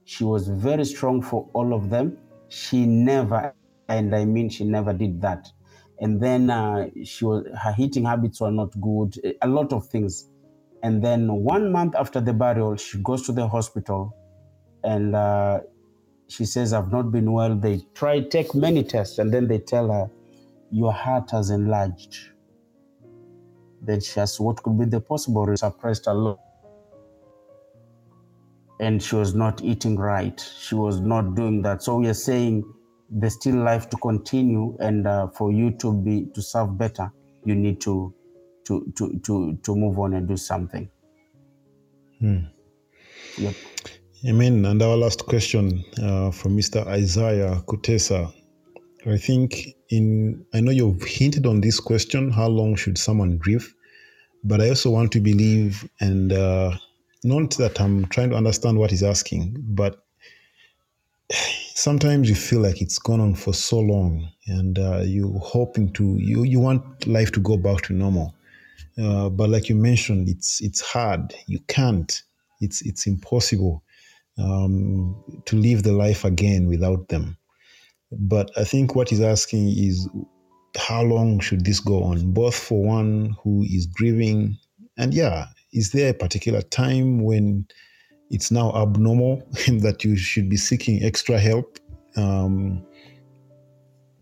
She 0.06 0.24
was 0.24 0.48
very 0.50 0.86
strong 0.86 1.24
for 1.24 1.50
all 1.54 1.74
of 1.74 1.90
them. 1.90 2.18
She 2.50 2.86
never, 2.86 3.54
and 3.88 4.16
I 4.16 4.26
mean 4.26 4.50
she 4.50 4.66
never 4.66 4.94
did 4.94 5.22
that. 5.22 5.48
And 6.00 6.22
then 6.22 6.50
uh, 6.50 6.90
she 7.04 7.26
was 7.26 7.46
her 7.62 7.76
eating 7.78 8.06
habits 8.06 8.42
were 8.42 8.52
not 8.52 8.80
good. 8.80 9.16
A 9.42 9.48
lot 9.48 9.74
of 9.74 9.88
things. 9.88 10.30
And 10.82 11.04
then 11.04 11.28
one 11.32 11.72
month 11.72 11.96
after 11.96 12.22
the 12.22 12.34
burial, 12.34 12.76
she 12.78 13.00
goes 13.00 13.26
to 13.26 13.34
the 13.34 13.48
hospital 13.48 14.16
and 14.84 15.16
uh, 15.16 15.60
she 16.30 16.46
says, 16.46 16.74
I've 16.74 16.92
not 16.92 17.12
been 17.12 17.32
well. 17.32 17.56
They 17.56 17.82
try, 17.94 18.22
take 18.22 18.56
many 18.56 18.84
tests, 18.84 19.18
and 19.18 19.34
then 19.34 19.48
they 19.48 19.60
tell 19.60 19.92
her, 19.92 20.10
Your 20.72 20.94
heart 20.94 21.32
has 21.32 21.50
enlarged. 21.50 22.32
Then 23.82 24.00
she 24.02 24.20
asks, 24.20 24.40
What 24.40 24.62
could 24.64 24.78
be 24.78 24.86
the 24.86 25.02
possible? 25.02 25.56
Suppressed 25.58 26.08
a 26.08 26.14
lot. 26.14 26.40
And 28.80 29.02
she 29.04 29.16
was 29.16 29.36
not 29.36 29.64
eating 29.64 29.98
right. 29.98 30.40
She 30.60 30.76
was 30.76 31.02
not 31.02 31.36
doing 31.36 31.62
that. 31.64 31.84
So 31.84 31.98
we 31.98 32.08
are 32.08 32.14
saying 32.14 32.64
there's 33.10 33.34
still 33.34 33.58
life 33.58 33.90
to 33.90 33.98
continue 33.98 34.78
and 34.80 35.08
uh, 35.08 35.28
for 35.30 35.52
you 35.52 35.72
to 35.72 35.94
be 35.94 36.28
to 36.34 36.42
serve 36.42 36.78
better. 36.78 37.12
you 37.46 37.56
need 37.56 37.82
to 37.82 38.14
to 38.66 38.92
to 38.96 39.20
to 39.24 39.58
to 39.64 39.76
move 39.76 40.00
on 40.00 40.14
and 40.14 40.28
do 40.28 40.38
something. 40.38 40.90
Yep. 43.38 43.56
Amen. 44.28 44.66
And 44.66 44.82
our 44.82 44.98
last 44.98 45.26
question 45.26 45.84
uh, 46.02 46.32
from 46.32 46.58
Mr. 46.58 46.86
Isaiah 46.88 47.64
Kutesa. 47.68 48.34
I 49.08 49.18
think 49.18 49.76
in 49.90 50.46
I 50.54 50.60
know 50.60 50.72
you've 50.72 51.04
hinted 51.04 51.46
on 51.46 51.62
this 51.62 51.80
question: 51.80 52.32
how 52.32 52.48
long 52.48 52.76
should 52.76 52.98
someone 52.98 53.38
grieve? 53.38 53.74
But 54.44 54.62
I 54.62 54.70
also 54.70 54.90
want 54.90 55.12
to 55.14 55.20
believe, 55.20 55.90
and 56.00 56.32
uh, 56.32 56.72
not 57.24 57.52
that 57.58 57.80
I'm 57.80 58.06
trying 58.06 58.30
to 58.32 58.36
understand 58.36 58.78
what 58.78 58.92
he's 58.92 59.04
asking, 59.04 59.56
but 59.60 60.04
sometimes 61.76 62.30
you 62.30 62.36
feel 62.36 62.62
like 62.62 62.82
it's 62.82 63.00
gone 63.00 63.20
on 63.20 63.36
for 63.36 63.54
so 63.54 63.80
long, 63.80 64.30
and 64.48 64.80
uh, 64.80 65.02
you're 65.06 65.40
hoping 65.40 65.92
to 65.94 66.18
you 66.20 66.44
you 66.44 66.60
want 66.60 67.08
life 67.08 67.32
to 67.34 67.40
go 67.40 67.58
back 67.58 67.82
to 67.84 67.94
normal. 67.94 68.36
Uh, 68.98 69.30
but 69.30 69.50
like 69.50 69.70
you 69.70 69.76
mentioned, 69.76 70.28
it's 70.28 70.62
it's 70.62 70.82
hard. 70.82 71.34
You 71.48 71.60
can't. 71.68 72.22
It's 72.62 72.82
it's 72.86 73.08
impossible 73.08 73.84
um, 74.38 75.16
to 75.46 75.56
live 75.56 75.84
the 75.84 75.94
life 75.94 76.26
again 76.26 76.68
without 76.68 77.08
them. 77.10 77.38
But 78.12 78.52
I 78.58 78.64
think 78.64 78.96
what 78.96 79.10
he's 79.10 79.22
asking 79.22 79.70
is 79.70 80.10
how 80.78 81.04
long 81.04 81.40
should 81.40 81.66
this 81.66 81.80
go 81.80 82.04
on, 82.04 82.32
both 82.34 82.56
for 82.56 82.84
one 82.84 83.36
who 83.44 83.64
is 83.64 83.86
grieving, 83.86 84.58
and 84.98 85.14
yeah, 85.14 85.48
is 85.72 85.92
there 85.92 86.10
a 86.10 86.14
particular 86.14 86.62
time 86.62 87.24
when 87.24 87.68
it's 88.30 88.52
now 88.52 88.72
abnormal 88.76 89.48
that 89.80 90.04
you 90.04 90.16
should 90.16 90.50
be 90.50 90.58
seeking 90.58 91.04
extra 91.04 91.40
help? 91.40 91.80
Um, 92.16 92.86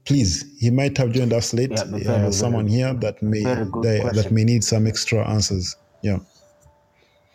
please, 0.05 0.45
he 0.59 0.69
might 0.69 0.97
have 0.97 1.11
joined 1.11 1.33
us 1.33 1.53
late. 1.53 1.71
Yeah, 1.71 2.27
uh, 2.27 2.31
someone 2.31 2.67
here 2.67 2.93
that 2.95 3.21
may 3.21 3.43
good 3.43 3.83
that, 3.83 4.11
that 4.15 4.31
may 4.31 4.43
need 4.43 4.63
some 4.63 4.87
extra 4.87 5.27
answers. 5.29 5.75
Yeah, 6.01 6.19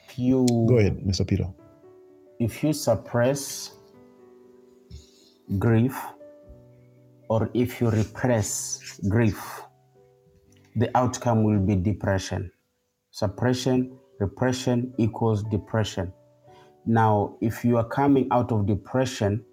If 0.08 0.18
you 0.18 0.46
go 0.68 0.78
ahead, 0.78 0.98
Mr. 1.00 1.26
Peter. 1.26 1.48
if 2.38 2.62
you 2.62 2.72
suppress 2.72 3.72
grief 5.58 5.96
or 7.28 7.50
if 7.54 7.80
you 7.80 7.90
repress 7.90 8.98
grief, 9.08 9.62
the 10.76 10.90
outcome 10.96 11.44
will 11.44 11.60
be 11.60 11.76
depression. 11.76 12.50
Suppression, 13.10 13.98
repression 14.22 14.94
equals 14.98 15.42
depression. 15.44 16.12
Now, 16.86 17.36
if 17.40 17.64
you 17.64 17.76
are 17.76 17.88
coming 18.00 18.28
out 18.30 18.52
of 18.52 18.66
depression, 18.66 19.44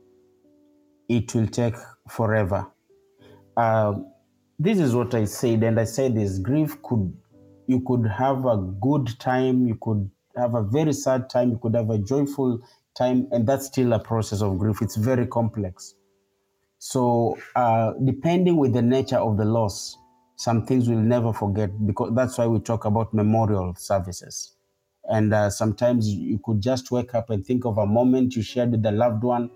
it 1.07 1.33
will 1.33 1.47
take 1.47 1.75
forever. 2.07 2.67
Um, 3.57 4.11
this 4.57 4.79
is 4.79 4.95
what 4.95 5.13
I 5.13 5.25
said, 5.25 5.63
and 5.63 5.79
I 5.79 5.85
said 5.85 6.15
this 6.15 6.37
grief 6.39 6.81
could 6.83 7.13
you 7.67 7.81
could 7.85 8.05
have 8.07 8.45
a 8.45 8.57
good 8.81 9.07
time, 9.19 9.67
you 9.67 9.77
could 9.79 10.09
have 10.35 10.55
a 10.55 10.63
very 10.63 10.93
sad 10.93 11.29
time, 11.29 11.51
you 11.51 11.59
could 11.61 11.75
have 11.75 11.91
a 11.91 11.99
joyful 11.99 12.59
time, 12.97 13.27
and 13.31 13.47
that's 13.47 13.67
still 13.67 13.93
a 13.93 13.99
process 13.99 14.41
of 14.41 14.57
grief. 14.57 14.81
It's 14.81 14.95
very 14.95 15.27
complex. 15.27 15.93
So, 16.79 17.37
uh, 17.55 17.93
depending 18.03 18.57
with 18.57 18.73
the 18.73 18.81
nature 18.81 19.17
of 19.17 19.37
the 19.37 19.45
loss, 19.45 19.97
some 20.35 20.65
things 20.65 20.87
we'll 20.87 20.99
never 21.15 21.33
forget 21.33 21.69
because 21.85 22.15
that's 22.15 22.37
why 22.37 22.47
we 22.47 22.59
talk 22.59 22.85
about 22.85 23.13
memorial 23.13 23.75
services. 23.75 24.55
And 25.09 25.33
uh, 25.33 25.49
sometimes 25.49 26.07
you 26.07 26.39
could 26.43 26.61
just 26.61 26.91
wake 26.91 27.15
up 27.15 27.31
and 27.31 27.45
think 27.45 27.65
of 27.65 27.79
a 27.79 27.85
moment 27.85 28.35
you 28.35 28.43
shared 28.43 28.71
with 28.71 28.85
a 28.85 28.91
loved 28.91 29.23
one, 29.23 29.49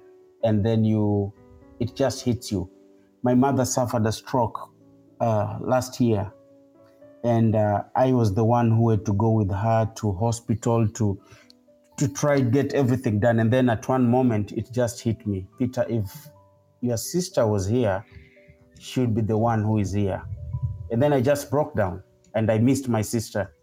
and 0.44 0.66
then 0.66 0.84
you, 0.84 1.32
it 1.80 1.96
just 1.96 2.26
hits 2.26 2.52
you. 2.52 2.70
My 3.22 3.36
mother 3.36 3.64
suffered 3.64 4.06
a 4.06 4.12
stroke 4.12 4.72
uh, 5.22 5.60
last 5.62 6.02
year, 6.02 6.34
and 7.24 7.56
uh, 7.56 7.84
I 7.96 8.12
was 8.12 8.34
the 8.34 8.44
one 8.44 8.72
who 8.72 8.90
had 8.90 9.06
to 9.06 9.14
go 9.14 9.30
with 9.32 9.52
her 9.52 9.92
to 9.96 10.12
hospital 10.14 10.88
to 10.88 11.22
to 11.96 12.08
try 12.08 12.40
get 12.40 12.74
everything 12.74 13.20
done. 13.20 13.40
And 13.40 13.54
then 13.54 13.70
at 13.70 13.88
one 13.88 14.10
moment, 14.10 14.52
it 14.54 14.72
just 14.72 15.00
hit 15.00 15.26
me, 15.28 15.46
Peter. 15.60 15.86
If 15.88 16.12
your 16.82 16.98
sister 16.98 17.46
was 17.46 17.68
here, 17.68 18.04
she 18.80 19.02
would 19.02 19.14
be 19.14 19.22
the 19.22 19.38
one 19.38 19.64
who 19.64 19.78
is 19.78 19.94
here. 19.94 20.24
And 20.92 21.02
then 21.02 21.14
I 21.14 21.22
just 21.22 21.52
broke 21.52 21.76
down, 21.76 22.02
and 22.34 22.52
I 22.52 22.58
missed 22.58 22.90
my 22.90 23.04
sister. 23.04 23.54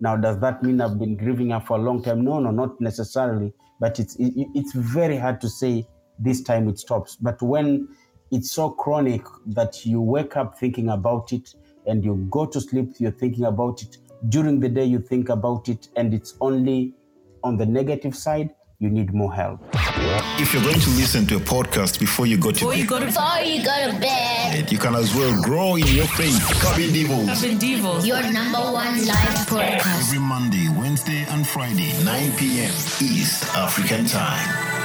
Now, 0.00 0.16
does 0.16 0.38
that 0.40 0.62
mean 0.62 0.80
I've 0.80 0.98
been 0.98 1.16
grieving 1.16 1.50
her 1.50 1.60
for 1.60 1.76
a 1.76 1.80
long 1.80 2.02
time? 2.02 2.24
No, 2.24 2.38
no, 2.38 2.50
not 2.50 2.80
necessarily. 2.80 3.52
But 3.80 3.98
it's 3.98 4.16
it, 4.16 4.32
it's 4.54 4.72
very 4.74 5.16
hard 5.16 5.40
to 5.40 5.48
say 5.48 5.86
this 6.18 6.42
time 6.42 6.68
it 6.68 6.78
stops. 6.78 7.16
But 7.16 7.40
when 7.42 7.88
it's 8.30 8.50
so 8.50 8.70
chronic 8.70 9.22
that 9.46 9.86
you 9.86 10.00
wake 10.00 10.36
up 10.36 10.58
thinking 10.58 10.90
about 10.90 11.32
it, 11.32 11.54
and 11.86 12.04
you 12.04 12.26
go 12.30 12.46
to 12.46 12.60
sleep, 12.60 12.94
you're 12.98 13.10
thinking 13.10 13.44
about 13.44 13.82
it. 13.82 13.96
During 14.28 14.60
the 14.60 14.68
day, 14.68 14.84
you 14.84 15.00
think 15.00 15.28
about 15.30 15.68
it, 15.68 15.88
and 15.96 16.12
it's 16.12 16.34
only 16.40 16.94
on 17.42 17.56
the 17.56 17.66
negative 17.66 18.16
side. 18.16 18.50
You 18.80 18.90
need 18.90 19.12
more 19.12 19.34
help. 19.34 19.58
If 20.40 20.54
you're 20.54 20.62
going 20.62 20.78
to 20.78 20.90
listen 20.90 21.26
to 21.26 21.36
a 21.36 21.40
podcast 21.40 21.98
before 21.98 22.28
you 22.28 22.38
go 22.38 22.52
to 22.52 22.54
Before 22.54 22.74
you 22.76 22.86
go 22.86 23.00
to 23.00 23.06
Before 23.06 23.40
you 23.42 23.64
go 23.64 23.90
to 23.90 23.92
bed, 23.98 24.52
bed, 24.52 24.70
you 24.70 24.78
can 24.78 24.94
as 24.94 25.12
well 25.16 25.42
grow 25.42 25.74
in 25.74 25.84
your 25.88 26.06
faith. 26.06 26.40
Cabin 26.62 26.92
Devils. 26.92 27.44
Urban 27.44 27.58
Devils. 27.58 28.06
your 28.06 28.22
number 28.30 28.58
one 28.60 29.04
live 29.04 29.48
podcast. 29.50 30.06
Every 30.06 30.20
Monday, 30.20 30.68
Wednesday, 30.78 31.26
and 31.30 31.44
Friday, 31.44 31.92
9 32.04 32.32
p.m. 32.36 32.70
East 33.02 33.52
African 33.56 34.06
Time. 34.06 34.77